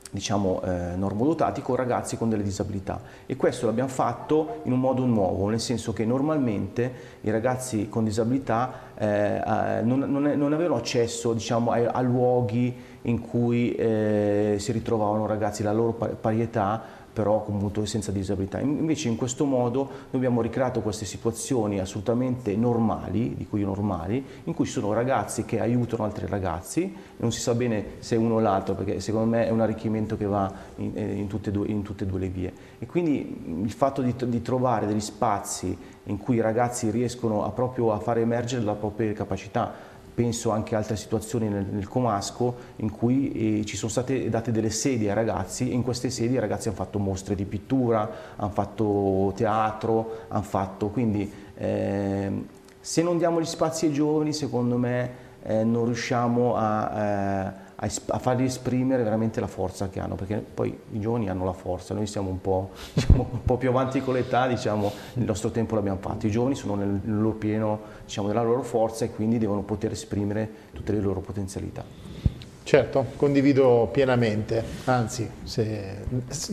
diciamo, 0.08 0.62
eh, 0.62 0.94
normodotati 0.94 1.62
con 1.62 1.74
ragazzi 1.74 2.16
con 2.16 2.28
delle 2.28 2.44
disabilità. 2.44 3.00
E 3.26 3.34
questo 3.34 3.66
l'abbiamo 3.66 3.88
fatto 3.88 4.60
in 4.62 4.72
un 4.72 4.78
modo 4.78 5.04
nuovo, 5.04 5.48
nel 5.48 5.58
senso 5.58 5.92
che 5.92 6.04
normalmente 6.04 6.92
i 7.22 7.30
ragazzi 7.32 7.88
con 7.88 8.04
disabilità 8.04 8.72
eh, 8.96 9.80
non, 9.82 9.98
non, 9.98 10.22
non, 10.22 10.52
avevano 10.52 10.76
accesso 10.76 11.32
diciamo, 11.32 11.72
a, 11.72 11.88
a, 11.90 12.00
luoghi 12.02 12.72
in 13.02 13.20
cui 13.20 13.74
eh, 13.74 14.56
si 14.58 14.70
ritrovavano 14.70 15.26
ragazzi 15.26 15.62
della 15.62 15.74
loro 15.74 15.92
parietà 15.92 17.00
però 17.12 17.42
comunque 17.42 17.86
senza 17.86 18.10
disabilità. 18.10 18.58
Invece 18.60 19.08
in 19.08 19.16
questo 19.16 19.44
modo 19.44 19.80
noi 19.82 19.94
abbiamo 20.12 20.40
ricreato 20.40 20.80
queste 20.80 21.04
situazioni 21.04 21.78
assolutamente 21.78 22.56
normali, 22.56 23.34
di 23.36 23.46
cui 23.46 23.62
normali, 23.62 24.24
in 24.44 24.54
cui 24.54 24.64
ci 24.64 24.72
sono 24.72 24.92
ragazzi 24.92 25.44
che 25.44 25.60
aiutano 25.60 26.04
altri 26.04 26.26
ragazzi, 26.26 26.94
non 27.16 27.32
si 27.32 27.40
sa 27.40 27.54
bene 27.54 27.84
se 27.98 28.16
uno 28.16 28.34
o 28.34 28.40
l'altro, 28.40 28.74
perché 28.74 29.00
secondo 29.00 29.28
me 29.28 29.46
è 29.46 29.50
un 29.50 29.60
arricchimento 29.60 30.16
che 30.16 30.24
va 30.24 30.52
in, 30.76 30.92
eh, 30.94 31.12
in, 31.14 31.26
tutte, 31.26 31.50
due, 31.50 31.68
in 31.68 31.82
tutte, 31.82 32.04
e 32.04 32.06
due 32.06 32.18
le 32.18 32.28
vie. 32.28 32.52
E 32.78 32.86
quindi 32.86 33.60
il 33.62 33.72
fatto 33.72 34.02
di, 34.02 34.14
di, 34.26 34.42
trovare 34.42 34.86
degli 34.86 35.00
spazi 35.00 35.76
in 36.04 36.18
cui 36.18 36.36
i 36.36 36.40
ragazzi 36.40 36.90
riescono 36.90 37.44
a 37.44 37.50
proprio 37.50 37.92
a 37.92 37.98
far 37.98 38.18
emergere 38.18 38.64
la 38.64 38.74
propria 38.74 39.12
capacità, 39.12 39.90
penso 40.14 40.50
anche 40.50 40.74
a 40.74 40.78
altre 40.78 40.96
situazioni 40.96 41.48
nel, 41.48 41.64
nel 41.70 41.88
Comasco 41.88 42.54
in 42.76 42.90
cui 42.90 43.60
eh, 43.60 43.64
ci 43.64 43.76
sono 43.76 43.90
state 43.90 44.28
date 44.28 44.50
delle 44.50 44.70
sedi 44.70 45.08
ai 45.08 45.14
ragazzi 45.14 45.70
e 45.70 45.74
in 45.74 45.82
queste 45.82 46.10
sedi 46.10 46.34
i 46.34 46.38
ragazzi 46.38 46.68
hanno 46.68 46.76
fatto 46.76 46.98
mostre 46.98 47.34
di 47.34 47.44
pittura, 47.44 48.10
hanno 48.36 48.50
fatto 48.50 49.32
teatro, 49.34 50.26
hanno 50.28 50.42
fatto 50.42 50.88
quindi 50.88 51.30
eh, 51.56 52.44
se 52.80 53.02
non 53.02 53.18
diamo 53.18 53.40
gli 53.40 53.46
spazi 53.46 53.86
ai 53.86 53.92
giovani 53.92 54.32
secondo 54.32 54.76
me 54.76 55.10
eh, 55.42 55.64
non 55.64 55.84
riusciamo 55.86 56.54
a, 56.56 57.00
eh, 57.00 57.61
a, 57.82 57.90
a, 58.14 58.18
farli 58.18 58.44
esprimere 58.44 59.02
veramente 59.02 59.40
la 59.40 59.48
forza 59.48 59.88
che 59.88 59.98
hanno, 59.98 60.14
perché 60.14 60.36
poi 60.36 60.76
i 60.92 61.00
giovani 61.00 61.28
hanno 61.28 61.44
la 61.44 61.52
forza, 61.52 61.94
noi 61.94 62.06
siamo 62.06 62.30
un 62.30 62.40
po', 62.40 62.70
diciamo, 62.94 63.28
un 63.32 63.42
po 63.42 63.56
più 63.56 63.68
avanti 63.68 64.00
con 64.00 64.14
l'età, 64.14 64.46
diciamo, 64.46 64.92
il 65.14 65.24
nostro 65.24 65.50
tempo 65.50 65.74
l'abbiamo 65.74 65.98
fatto, 66.00 66.26
i 66.26 66.30
giovani 66.30 66.54
sono 66.54 66.76
nel, 66.76 67.00
nel 67.02 67.20
loro 67.20 67.34
pieno 67.34 67.80
diciamo, 68.04 68.28
della 68.28 68.42
loro 68.42 68.62
forza 68.62 69.04
e 69.04 69.10
quindi 69.10 69.38
devono 69.38 69.62
poter 69.62 69.90
esprimere 69.92 70.48
tutte 70.72 70.92
le 70.92 71.00
loro 71.00 71.20
potenzialità. 71.20 71.84
Certo, 72.64 73.06
condivido 73.16 73.88
pienamente, 73.90 74.62
anzi, 74.84 75.28
se, 75.42 76.04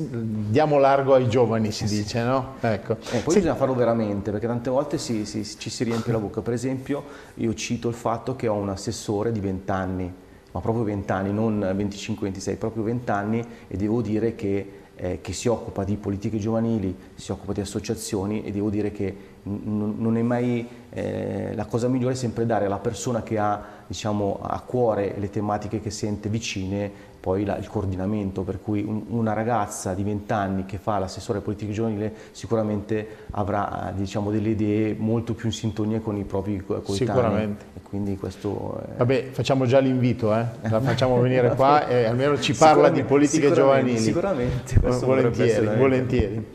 diamo 0.01 0.79
largo 0.79 1.13
ai 1.13 1.29
giovani 1.29 1.71
si 1.71 1.85
dice, 1.85 2.23
no? 2.23 2.55
Ecco. 2.61 2.93
Eh, 2.93 3.19
poi 3.19 3.33
sì. 3.33 3.39
bisogna 3.39 3.53
farlo 3.53 3.75
veramente, 3.75 4.31
perché 4.31 4.47
tante 4.47 4.71
volte 4.71 4.97
si, 4.97 5.25
si, 5.25 5.45
ci 5.45 5.69
si 5.69 5.83
riempie 5.83 6.11
la 6.11 6.17
bocca. 6.17 6.41
Per 6.41 6.53
esempio, 6.53 7.03
io 7.35 7.53
cito 7.53 7.87
il 7.87 7.93
fatto 7.93 8.35
che 8.35 8.47
ho 8.47 8.55
un 8.55 8.69
assessore 8.69 9.31
di 9.31 9.39
20 9.39 9.71
anni, 9.71 10.13
ma 10.51 10.59
proprio 10.59 10.83
20 10.83 11.11
anni, 11.11 11.33
non 11.33 11.59
25-26, 11.59 12.57
proprio 12.57 12.83
20 12.83 13.11
anni, 13.11 13.45
e 13.67 13.77
devo 13.77 14.01
dire 14.01 14.35
che 14.35 14.79
eh, 15.01 15.19
che 15.21 15.31
si 15.31 15.47
occupa 15.47 15.85
di 15.85 15.95
politiche 15.95 16.37
giovanili, 16.37 16.93
si 17.15 17.31
occupa 17.31 17.53
di 17.53 17.61
associazioni 17.61 18.43
e 18.43 18.51
devo 18.51 18.69
dire 18.69 18.91
che 18.91 19.15
non 19.63 20.17
è 20.17 20.21
mai 20.21 20.67
eh, 20.91 21.51
la 21.55 21.65
cosa 21.65 21.87
migliore 21.87 22.13
è 22.13 22.17
sempre 22.17 22.45
dare 22.45 22.65
alla 22.65 22.79
persona 22.79 23.23
che 23.23 23.37
ha 23.37 23.61
diciamo, 23.85 24.39
a 24.41 24.59
cuore 24.61 25.15
le 25.17 25.29
tematiche 25.29 25.79
che 25.79 25.89
sente 25.89 26.29
vicine 26.29 27.07
poi 27.19 27.43
la, 27.43 27.57
il 27.57 27.67
coordinamento, 27.67 28.43
per 28.43 28.61
cui 28.61 28.81
un, 28.81 29.03
una 29.09 29.33
ragazza 29.33 29.93
di 29.93 30.03
20 30.03 30.31
anni 30.31 30.65
che 30.65 30.77
fa 30.77 30.99
l'assessore 30.99 31.41
politico 31.41 31.71
giovanile 31.71 32.13
sicuramente 32.31 33.07
avrà 33.31 33.91
diciamo, 33.93 34.31
delle 34.31 34.49
idee 34.49 34.95
molto 34.97 35.33
più 35.33 35.47
in 35.47 35.53
sintonia 35.53 35.99
con 35.99 36.15
i 36.15 36.23
propri 36.23 36.63
coetanei. 36.63 36.95
Sicuramente. 36.95 37.65
E 37.75 37.79
quindi 37.81 38.15
questo 38.15 38.81
è... 38.93 38.97
Vabbè, 38.97 39.29
facciamo 39.31 39.65
già 39.65 39.79
l'invito, 39.79 40.33
eh? 40.33 40.45
la 40.61 40.79
facciamo 40.79 41.19
venire 41.19 41.53
qua 41.55 41.87
e 41.87 42.05
almeno 42.05 42.39
ci 42.39 42.53
parla 42.53 42.89
di 42.89 43.03
politiche 43.03 43.51
giovanili. 43.51 43.97
Sicuramente, 43.97 44.79
volentieri, 44.79 45.77
volentieri. 45.77 46.47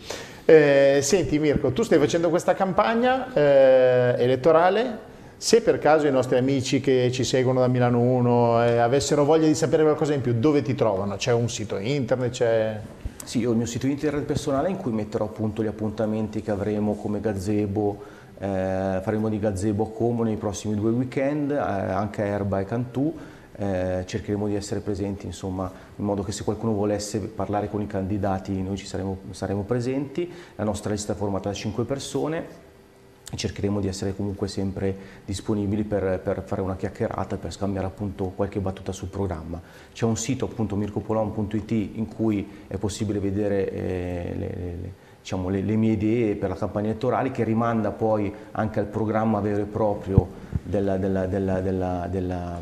Eh, 0.47 0.99
senti 1.01 1.39
Mirko, 1.39 1.73
tu 1.73 1.83
stai 1.83 1.99
facendo 1.99 2.29
questa 2.29 2.53
campagna 2.53 3.33
eh, 3.33 4.15
elettorale 4.19 5.13
se 5.39 5.63
per 5.63 5.79
caso 5.79 6.07
i 6.07 6.11
nostri 6.11 6.37
amici 6.37 6.81
che 6.81 7.11
ci 7.13 7.25
seguono 7.25 7.61
da 7.61 7.69
Milano 7.69 8.01
1 8.01 8.65
eh, 8.65 8.79
avessero 8.79 9.25
voglia 9.25 9.47
di 9.47 9.55
sapere 9.55 9.83
qualcosa 9.83 10.15
in 10.15 10.21
più, 10.21 10.35
dove 10.35 10.63
ti 10.63 10.75
trovano? 10.75 11.17
C'è 11.17 11.33
un 11.33 11.49
sito 11.51 11.77
internet? 11.77 12.81
Sì, 13.25 13.45
ho 13.45 13.51
il 13.51 13.57
mio 13.57 13.67
sito 13.67 13.87
internet 13.87 14.25
personale 14.25 14.69
in 14.69 14.77
cui 14.77 14.93
metterò 14.93 15.25
appunto 15.25 15.63
gli 15.63 15.67
appuntamenti 15.67 16.41
che 16.41 16.51
avremo 16.51 16.95
come 16.95 17.21
gazebo, 17.21 18.03
eh, 18.39 19.01
faremo 19.03 19.29
di 19.29 19.39
gazebo 19.39 19.85
a 19.85 19.91
Como 19.91 20.23
nei 20.23 20.37
prossimi 20.37 20.75
due 20.75 20.93
weekend, 20.93 21.51
eh, 21.51 21.57
anche 21.57 22.23
a 22.23 22.27
Erba 22.27 22.61
e 22.61 22.65
Cantù. 22.65 23.15
Eh, 23.57 24.03
cercheremo 24.05 24.49
di 24.49 24.57
essere 24.57 24.81
presenti 24.81 25.27
insomma, 25.27 25.71
in 25.95 26.05
modo 26.05 26.25
che 26.25 26.33
se 26.33 26.43
qualcuno 26.43 26.73
volesse 26.73 27.21
parlare 27.21 27.71
con 27.71 27.81
i 27.81 27.87
candidati 27.87 28.61
noi 28.61 28.77
ci 28.77 28.87
saremo, 28.87 29.19
saremo 29.31 29.63
presenti. 29.63 30.31
La 30.57 30.65
nostra 30.65 30.91
lista 30.91 31.13
è 31.13 31.17
formata 31.17 31.51
da 31.51 31.55
5 31.55 31.85
persone 31.85 32.73
e 33.31 33.37
cercheremo 33.37 33.81
di 33.81 33.87
essere 33.87 34.15
comunque 34.15 34.49
sempre 34.49 34.97
disponibili 35.25 35.85
per, 35.85 36.21
per, 36.21 36.43
fare 36.45 36.61
una 36.61 36.77
chiacchierata, 36.77 37.37
per 37.37 37.53
scambiare 37.53 37.87
appunto 37.87 38.33
qualche 38.35 38.61
battuta 38.61 38.93
sul 38.93 39.09
programma. 39.09 39.61
C'è 39.93 40.05
un 40.05 40.17
sito 40.17 40.47
appunto 40.47 40.75
mircopolon.it 40.77 41.71
in 41.71 42.09
cui 42.09 42.65
è 42.67 42.77
possibile 42.77 43.21
vedere 43.21 43.71
eh, 43.71 44.35
le, 44.37 44.47
le, 44.57 44.93
diciamo, 45.21 45.49
le, 45.49 45.63
le, 45.63 45.77
mie 45.77 45.93
idee 45.93 46.35
per 46.35 46.49
la 46.49 46.57
campagna 46.57 46.89
elettorale 46.89 47.31
che 47.31 47.45
rimanda 47.45 47.93
poi 47.93 48.33
anche 48.53 48.81
al 48.81 48.87
programma 48.87 49.39
vero 49.41 49.63
e 49.63 49.67
proprio 49.67 50.29
della, 50.63 50.97
della, 50.97 51.27
della, 51.27 51.61
della 51.61 52.61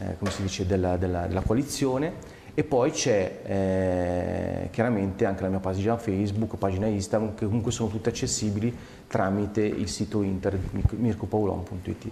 eh, 0.00 0.42
dice, 0.42 0.66
della 0.66 1.42
coalizione 1.44 2.38
e 2.54 2.64
poi 2.64 2.90
c'è 2.90 3.40
eh, 3.44 4.68
chiaramente 4.70 5.24
anche 5.24 5.42
la 5.42 5.48
mia 5.48 5.60
pagina 5.60 5.96
Facebook, 5.96 6.56
pagina 6.56 6.86
Instagram, 6.86 7.34
che 7.34 7.46
comunque 7.46 7.70
sono 7.70 7.88
tutte 7.88 8.08
accessibili 8.08 8.76
tramite 9.06 9.62
il 9.62 9.88
sito 9.88 10.22
internet 10.22 10.92
mircopaulon.it. 10.92 12.10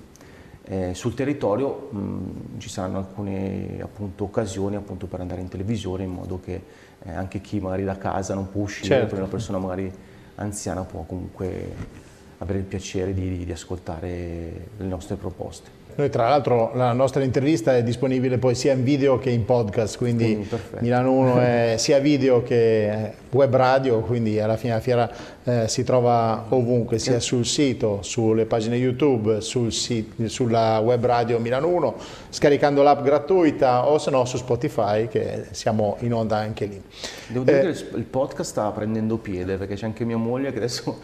Eh, 0.65 0.95
sul 0.95 1.15
territorio 1.15 1.89
mh, 1.91 2.59
ci 2.59 2.69
saranno 2.69 2.99
alcune 2.99 3.79
appunto, 3.81 4.25
occasioni 4.25 4.77
appunto, 4.77 5.07
per 5.07 5.21
andare 5.21 5.41
in 5.41 5.49
televisione 5.49 6.05
in 6.05 6.11
modo 6.11 6.41
che 6.41 6.63
eh, 7.03 7.13
anche 7.13 7.41
chi 7.41 7.59
magari 7.59 7.85
da 7.85 7.97
casa 7.97 8.35
non 8.35 8.51
può 8.51 8.63
uscire, 8.63 9.01
certo. 9.01 9.17
una 9.17 9.27
persona 9.27 9.59
magari 9.59 9.91
anziana 10.37 10.83
può 10.83 11.03
comunque 11.03 11.75
avere 12.39 12.59
il 12.61 12.65
piacere 12.65 13.13
di, 13.13 13.45
di 13.45 13.53
ascoltare 13.53 14.69
le 14.77 14.87
nostre 14.87 15.17
proposte. 15.17 15.71
Noi 15.99 16.11
tra 16.11 16.29
l'altro 16.29 16.71
la 16.75 16.93
nostra 16.93 17.25
intervista 17.25 17.77
è 17.77 17.83
disponibile 17.83 18.39
poi 18.39 18.55
sia 18.55 18.73
in 18.73 18.85
video 18.85 19.19
che 19.19 19.31
in 19.31 19.45
podcast, 19.45 19.97
quindi 19.97 20.37
mm, 20.37 20.59
Milano 20.79 21.11
1 21.11 21.41
è 21.41 21.75
sia 21.77 21.99
video 21.99 22.45
che 22.45 23.15
web 23.31 23.57
radio, 23.57 23.99
quindi 23.99 24.39
alla 24.39 24.57
fine 24.57 24.75
della 24.75 24.83
fiera 24.83 25.11
eh, 25.43 25.67
si 25.67 25.83
trova 25.83 26.47
ovunque, 26.51 27.01
sia 27.01 27.19
sul 27.19 27.45
sito, 27.45 27.99
sulle 28.03 28.47
pagine 28.47 28.77
YouTube, 28.77 29.41
sul 29.41 29.73
sito, 29.73 30.29
sulla 30.29 30.79
web 30.79 31.05
radio 31.05 31.41
Milano 31.41 31.67
1, 31.67 31.97
scaricando 32.31 32.85
l'app 32.85 33.03
gratuita 33.03 33.89
o 33.89 33.99
se 33.99 34.11
no 34.11 34.25
su 34.25 34.37
Spotify 34.37 35.09
che 35.09 35.47
siamo 35.51 35.97
in 36.01 36.15
onda 36.15 36.37
anche 36.37 36.67
lì. 36.67 36.81
Devo 37.27 37.45
dire 37.45 37.71
eh, 37.71 37.73
che 37.73 37.97
il 37.97 38.05
podcast 38.05 38.51
sta 38.51 38.71
prendendo 38.71 39.17
piede 39.17 39.57
perché 39.57 39.75
c'è 39.75 39.87
anche 39.87 40.05
mia 40.05 40.17
moglie 40.17 40.53
che 40.53 40.59
adesso 40.59 41.01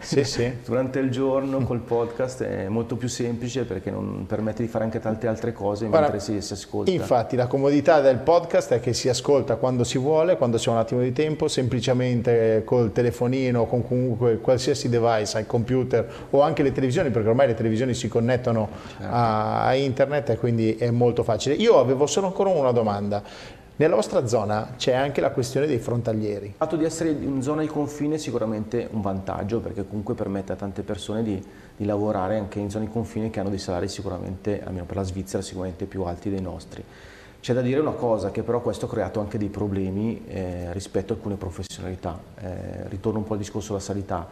sì, 0.00 0.24
sì. 0.24 0.52
durante 0.66 0.98
il 0.98 1.10
giorno 1.10 1.60
col 1.60 1.80
podcast 1.80 2.42
è 2.42 2.66
molto 2.66 2.96
più 2.96 3.08
semplice 3.08 3.62
perché 3.64 3.92
non 3.92 4.23
permette 4.26 4.62
di 4.62 4.68
fare 4.68 4.84
anche 4.84 5.00
tante 5.00 5.26
altre 5.26 5.52
cose 5.52 5.86
Guarda, 5.86 6.10
mentre 6.10 6.20
si, 6.20 6.40
si, 6.40 6.52
ascolta. 6.52 6.90
Infatti 6.90 7.36
la 7.36 7.46
comodità 7.46 8.00
del 8.00 8.18
podcast 8.18 8.74
è 8.74 8.80
che 8.80 8.92
si 8.92 9.08
ascolta 9.08 9.56
quando 9.56 9.84
si 9.84 9.98
vuole, 9.98 10.36
quando 10.36 10.56
c'è 10.56 10.70
un 10.70 10.76
attimo 10.76 11.00
di 11.00 11.12
tempo, 11.12 11.48
semplicemente 11.48 12.62
col 12.64 12.92
telefonino, 12.92 13.66
con 13.66 13.86
comunque 13.86 14.38
qualsiasi 14.38 14.88
device, 14.88 15.38
al 15.38 15.46
computer 15.46 16.06
o 16.30 16.40
anche 16.40 16.62
le 16.62 16.72
televisioni, 16.72 17.10
perché 17.10 17.28
ormai 17.28 17.46
le 17.46 17.54
televisioni 17.54 17.94
si 17.94 18.08
connettono 18.08 18.68
certo. 18.98 19.14
a, 19.14 19.66
a 19.66 19.74
internet 19.74 20.30
e 20.30 20.38
quindi 20.38 20.76
è 20.76 20.90
molto 20.90 21.22
facile. 21.22 21.54
Io 21.54 21.78
avevo 21.78 22.06
solo 22.06 22.26
ancora 22.26 22.50
una 22.50 22.72
domanda. 22.72 23.22
Nella 23.76 23.96
vostra 23.96 24.24
zona 24.28 24.74
c'è 24.76 24.92
anche 24.92 25.20
la 25.20 25.30
questione 25.32 25.66
dei 25.66 25.78
frontalieri. 25.78 26.46
Il 26.46 26.54
fatto 26.56 26.76
di 26.76 26.84
essere 26.84 27.10
in 27.10 27.42
zona 27.42 27.62
di 27.62 27.66
confine 27.66 28.14
è 28.14 28.18
sicuramente 28.18 28.88
un 28.92 29.00
vantaggio 29.00 29.58
perché 29.58 29.84
comunque 29.84 30.14
permette 30.14 30.52
a 30.52 30.54
tante 30.54 30.82
persone 30.82 31.24
di, 31.24 31.44
di 31.76 31.84
lavorare 31.84 32.38
anche 32.38 32.60
in 32.60 32.70
zone 32.70 32.86
di 32.86 32.90
confine 32.90 33.30
che 33.30 33.40
hanno 33.40 33.50
dei 33.50 33.58
salari 33.58 33.88
sicuramente, 33.88 34.62
almeno 34.62 34.84
per 34.84 34.96
la 34.96 35.02
Svizzera, 35.02 35.42
sicuramente 35.42 35.86
più 35.86 36.02
alti 36.02 36.30
dei 36.30 36.40
nostri. 36.40 36.84
C'è 37.40 37.52
da 37.52 37.60
dire 37.60 37.80
una 37.80 37.92
cosa, 37.92 38.30
che 38.30 38.42
però 38.42 38.60
questo 38.60 38.86
ha 38.86 38.88
creato 38.88 39.20
anche 39.20 39.36
dei 39.36 39.50
problemi 39.50 40.24
eh, 40.26 40.72
rispetto 40.72 41.12
a 41.12 41.16
alcune 41.16 41.36
professionalità. 41.36 42.18
Eh, 42.40 42.88
ritorno 42.88 43.18
un 43.18 43.24
po' 43.24 43.34
al 43.34 43.38
discorso 43.38 43.72
della 43.72 43.80
sanità. 43.80 44.26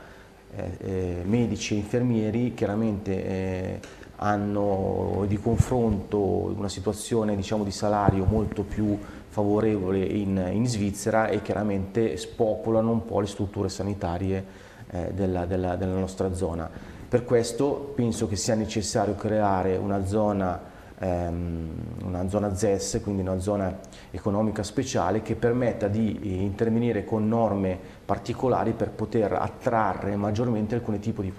Eh, 0.55 0.71
eh 0.79 1.23
medici 1.25 1.75
e 1.75 1.79
infermieri 1.79 2.55
chiaramente 2.55 3.25
eh, 3.25 3.81
hanno 4.17 5.25
di 5.27 5.39
confronto 5.39 6.19
una 6.57 6.69
situazione 6.69 7.35
diciamo, 7.35 7.65
di 7.65 7.71
salario 7.71 8.25
molto 8.25 8.63
più 8.63 8.99
favorevole 9.29 10.05
in, 10.05 10.51
in, 10.53 10.67
Svizzera 10.67 11.29
e 11.29 11.43
chiaramente 11.43 12.17
spopolano 12.17 12.91
un 12.91 13.05
po' 13.05 13.21
le 13.21 13.27
strutture 13.27 13.69
sanitarie 13.69 14.45
eh, 14.93 15.11
della, 15.15 15.47
della, 15.47 15.77
della, 15.77 15.99
nostra 15.99 16.35
zona. 16.35 16.71
Per 17.09 17.25
questo 17.25 17.93
penso 17.95 18.29
che 18.29 18.37
sia 18.37 18.55
necessario 18.55 19.15
creare 19.15 19.77
una 19.77 20.05
zona, 20.05 20.61
ehm, 20.99 21.71
una 22.05 22.29
zona 22.29 22.55
ZES, 22.55 23.01
quindi 23.03 23.23
una 23.23 23.39
zona 23.39 23.79
economica 24.11 24.63
speciale 24.63 25.23
che 25.23 25.35
permetta 25.35 25.89
di 25.89 26.43
intervenire 26.43 27.05
con 27.05 27.27
norme 27.27 27.79
particolari 28.05 28.73
per 28.73 28.91
poter 28.91 29.33
attrarre 29.33 30.15
maggiormente 30.17 30.75
alcuni 30.75 30.99
tipi 30.99 31.23
di 31.23 31.31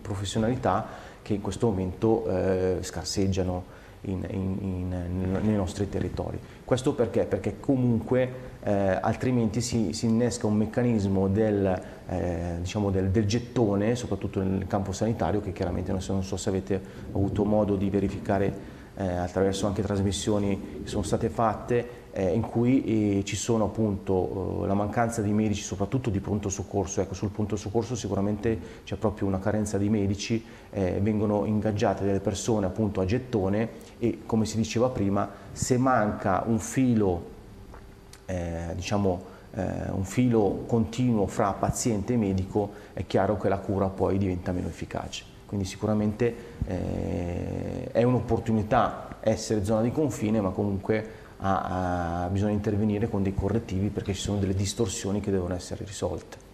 professionalità 0.00 0.86
che 1.22 1.34
in 1.34 1.40
questo 1.40 1.66
momento 1.68 2.26
eh, 2.26 2.78
scarseggiano 2.80 3.80
in, 4.02 4.26
in, 4.30 4.56
in, 4.60 5.38
nei 5.42 5.54
nostri 5.54 5.88
territori. 5.88 6.38
Questo 6.64 6.94
perché? 6.94 7.24
Perché 7.24 7.60
comunque 7.60 8.50
eh, 8.62 8.98
altrimenti 9.00 9.60
si, 9.60 9.92
si, 9.92 10.06
innesca 10.06 10.46
un 10.46 10.56
meccanismo 10.56 11.28
del, 11.28 11.82
eh, 12.08 12.56
diciamo 12.60 12.90
del, 12.90 13.10
del, 13.10 13.26
gettone, 13.26 13.94
soprattutto 13.94 14.42
nel 14.42 14.66
campo 14.66 14.92
sanitario, 14.92 15.40
che 15.40 15.52
chiaramente 15.52 15.92
non 15.92 16.00
so, 16.00 16.12
non 16.12 16.24
so 16.24 16.36
se 16.36 16.48
avete 16.48 16.80
avuto 17.12 17.44
modo 17.44 17.76
di 17.76 17.90
verificare 17.90 18.80
eh, 18.94 19.04
attraverso 19.04 19.66
anche 19.66 19.82
trasmissioni 19.82 20.82
che 20.82 20.88
sono 20.88 21.02
state 21.02 21.28
fatte, 21.28 22.00
eh, 22.12 22.32
in 22.32 22.42
cui 22.42 23.18
eh, 23.18 23.24
ci 23.24 23.36
sono 23.36 23.64
appunto 23.64 24.62
eh, 24.62 24.66
la 24.66 24.74
mancanza 24.74 25.22
di 25.22 25.32
medici, 25.32 25.62
soprattutto 25.62 26.10
di 26.10 26.20
pronto 26.20 26.48
soccorso. 26.48 27.00
Ecco, 27.00 27.14
sul 27.14 27.30
pronto 27.30 27.56
soccorso 27.56 27.96
sicuramente 27.96 28.58
c'è 28.84 28.96
proprio 28.96 29.26
una 29.26 29.38
carenza 29.38 29.78
di 29.78 29.88
medici, 29.88 30.44
eh, 30.72 30.98
vengono 31.00 31.44
ingaggiate 31.44 32.04
delle 32.04 32.20
persone 32.20 32.66
appunto 32.66 33.00
a 33.00 33.04
gettone 33.04 33.68
e 33.98 34.20
come 34.26 34.46
si 34.46 34.56
diceva 34.56 34.88
prima, 34.88 35.28
se 35.52 35.76
manca 35.76 36.42
un 36.46 36.58
filo, 36.58 37.30
eh, 38.26 38.72
diciamo, 38.74 39.30
eh, 39.54 39.90
un 39.90 40.04
filo 40.04 40.64
continuo 40.66 41.26
fra 41.26 41.52
paziente 41.52 42.14
e 42.14 42.16
medico, 42.16 42.72
è 42.94 43.06
chiaro 43.06 43.36
che 43.36 43.48
la 43.48 43.58
cura 43.58 43.88
poi 43.88 44.18
diventa 44.18 44.52
meno 44.52 44.68
efficace. 44.68 45.24
Quindi 45.46 45.66
sicuramente 45.66 46.34
eh, 46.66 47.88
è 47.92 48.02
un'opportunità 48.02 49.18
essere 49.20 49.64
zona 49.64 49.82
di 49.82 49.92
confine, 49.92 50.40
ma 50.40 50.50
comunque 50.50 51.20
ha, 51.38 52.22
ha, 52.24 52.28
bisogna 52.28 52.52
intervenire 52.52 53.10
con 53.10 53.22
dei 53.22 53.34
correttivi 53.34 53.88
perché 53.88 54.14
ci 54.14 54.20
sono 54.20 54.38
delle 54.38 54.54
distorsioni 54.54 55.20
che 55.20 55.30
devono 55.30 55.54
essere 55.54 55.84
risolte. 55.84 56.51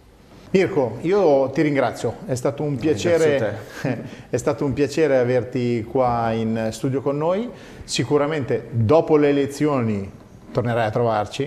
Mirko, 0.51 0.97
io 1.01 1.51
ti 1.51 1.61
ringrazio, 1.61 2.17
è 2.25 2.33
stato 2.33 2.63
un 2.63 2.75
piacere, 2.75 3.57
è 4.29 4.37
stato 4.37 4.65
un 4.65 4.73
piacere 4.73 5.17
averti 5.17 5.85
qua 5.87 6.31
in 6.31 6.69
studio 6.71 7.01
con 7.01 7.17
noi, 7.17 7.47
sicuramente 7.83 8.67
dopo 8.71 9.15
le 9.15 9.29
elezioni 9.29 10.11
tornerai 10.51 10.87
a 10.87 10.89
trovarci, 10.89 11.43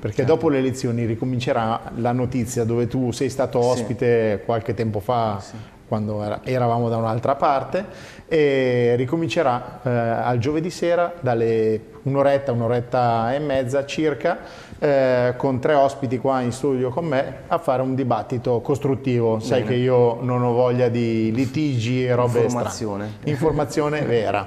perché 0.00 0.16
certo. 0.16 0.32
dopo 0.32 0.48
le 0.48 0.58
elezioni 0.58 1.04
ricomincerà 1.04 1.92
la 1.96 2.10
notizia 2.10 2.64
dove 2.64 2.88
tu 2.88 3.12
sei 3.12 3.30
stato 3.30 3.60
ospite 3.60 4.38
sì. 4.38 4.44
qualche 4.44 4.74
tempo 4.74 4.98
fa 4.98 5.38
sì 5.40 5.56
quando 5.92 6.24
era, 6.24 6.40
eravamo 6.42 6.88
da 6.88 6.96
un'altra 6.96 7.34
parte 7.34 7.84
e 8.26 8.94
ricomincerà 8.96 9.80
eh, 9.82 9.90
al 9.90 10.38
giovedì 10.38 10.70
sera 10.70 11.12
dalle 11.20 11.78
un'oretta, 12.02 12.52
un'oretta 12.52 13.34
e 13.34 13.38
mezza 13.38 13.84
circa 13.84 14.38
eh, 14.78 15.34
con 15.36 15.60
tre 15.60 15.74
ospiti 15.74 16.18
qua 16.18 16.40
in 16.40 16.52
studio 16.52 16.90
con 16.90 17.04
me 17.04 17.42
a 17.46 17.58
fare 17.58 17.82
un 17.82 17.94
dibattito 17.94 18.60
costruttivo. 18.60 19.36
Bene. 19.36 19.44
Sai 19.44 19.64
che 19.64 19.74
io 19.74 20.20
non 20.22 20.42
ho 20.42 20.52
voglia 20.52 20.88
di 20.88 21.30
litigi 21.32 22.04
e 22.04 22.14
robe 22.14 22.42
Informazione. 22.42 23.08
Strane. 23.08 23.30
Informazione 23.30 24.00
vera. 24.06 24.46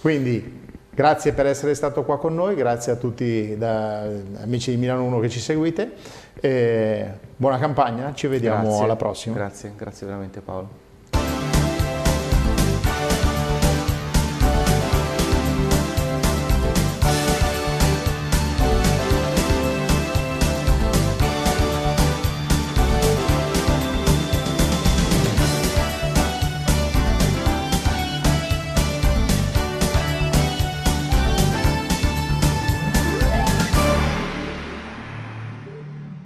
Quindi 0.00 0.62
Grazie 0.94 1.32
per 1.32 1.46
essere 1.46 1.74
stato 1.74 2.04
qua 2.04 2.20
con 2.20 2.36
noi, 2.36 2.54
grazie 2.54 2.92
a 2.92 2.94
tutti 2.94 3.58
da, 3.58 4.02
amici 4.40 4.70
di 4.70 4.76
Milano 4.76 5.02
1 5.02 5.18
che 5.18 5.28
ci 5.28 5.40
seguite. 5.40 5.90
E 6.36 7.10
buona 7.34 7.58
campagna, 7.58 8.14
ci 8.14 8.28
vediamo 8.28 8.68
grazie, 8.68 8.84
alla 8.84 8.94
prossima. 8.94 9.34
Grazie, 9.34 9.72
grazie 9.76 10.06
veramente 10.06 10.40
Paolo. 10.40 10.83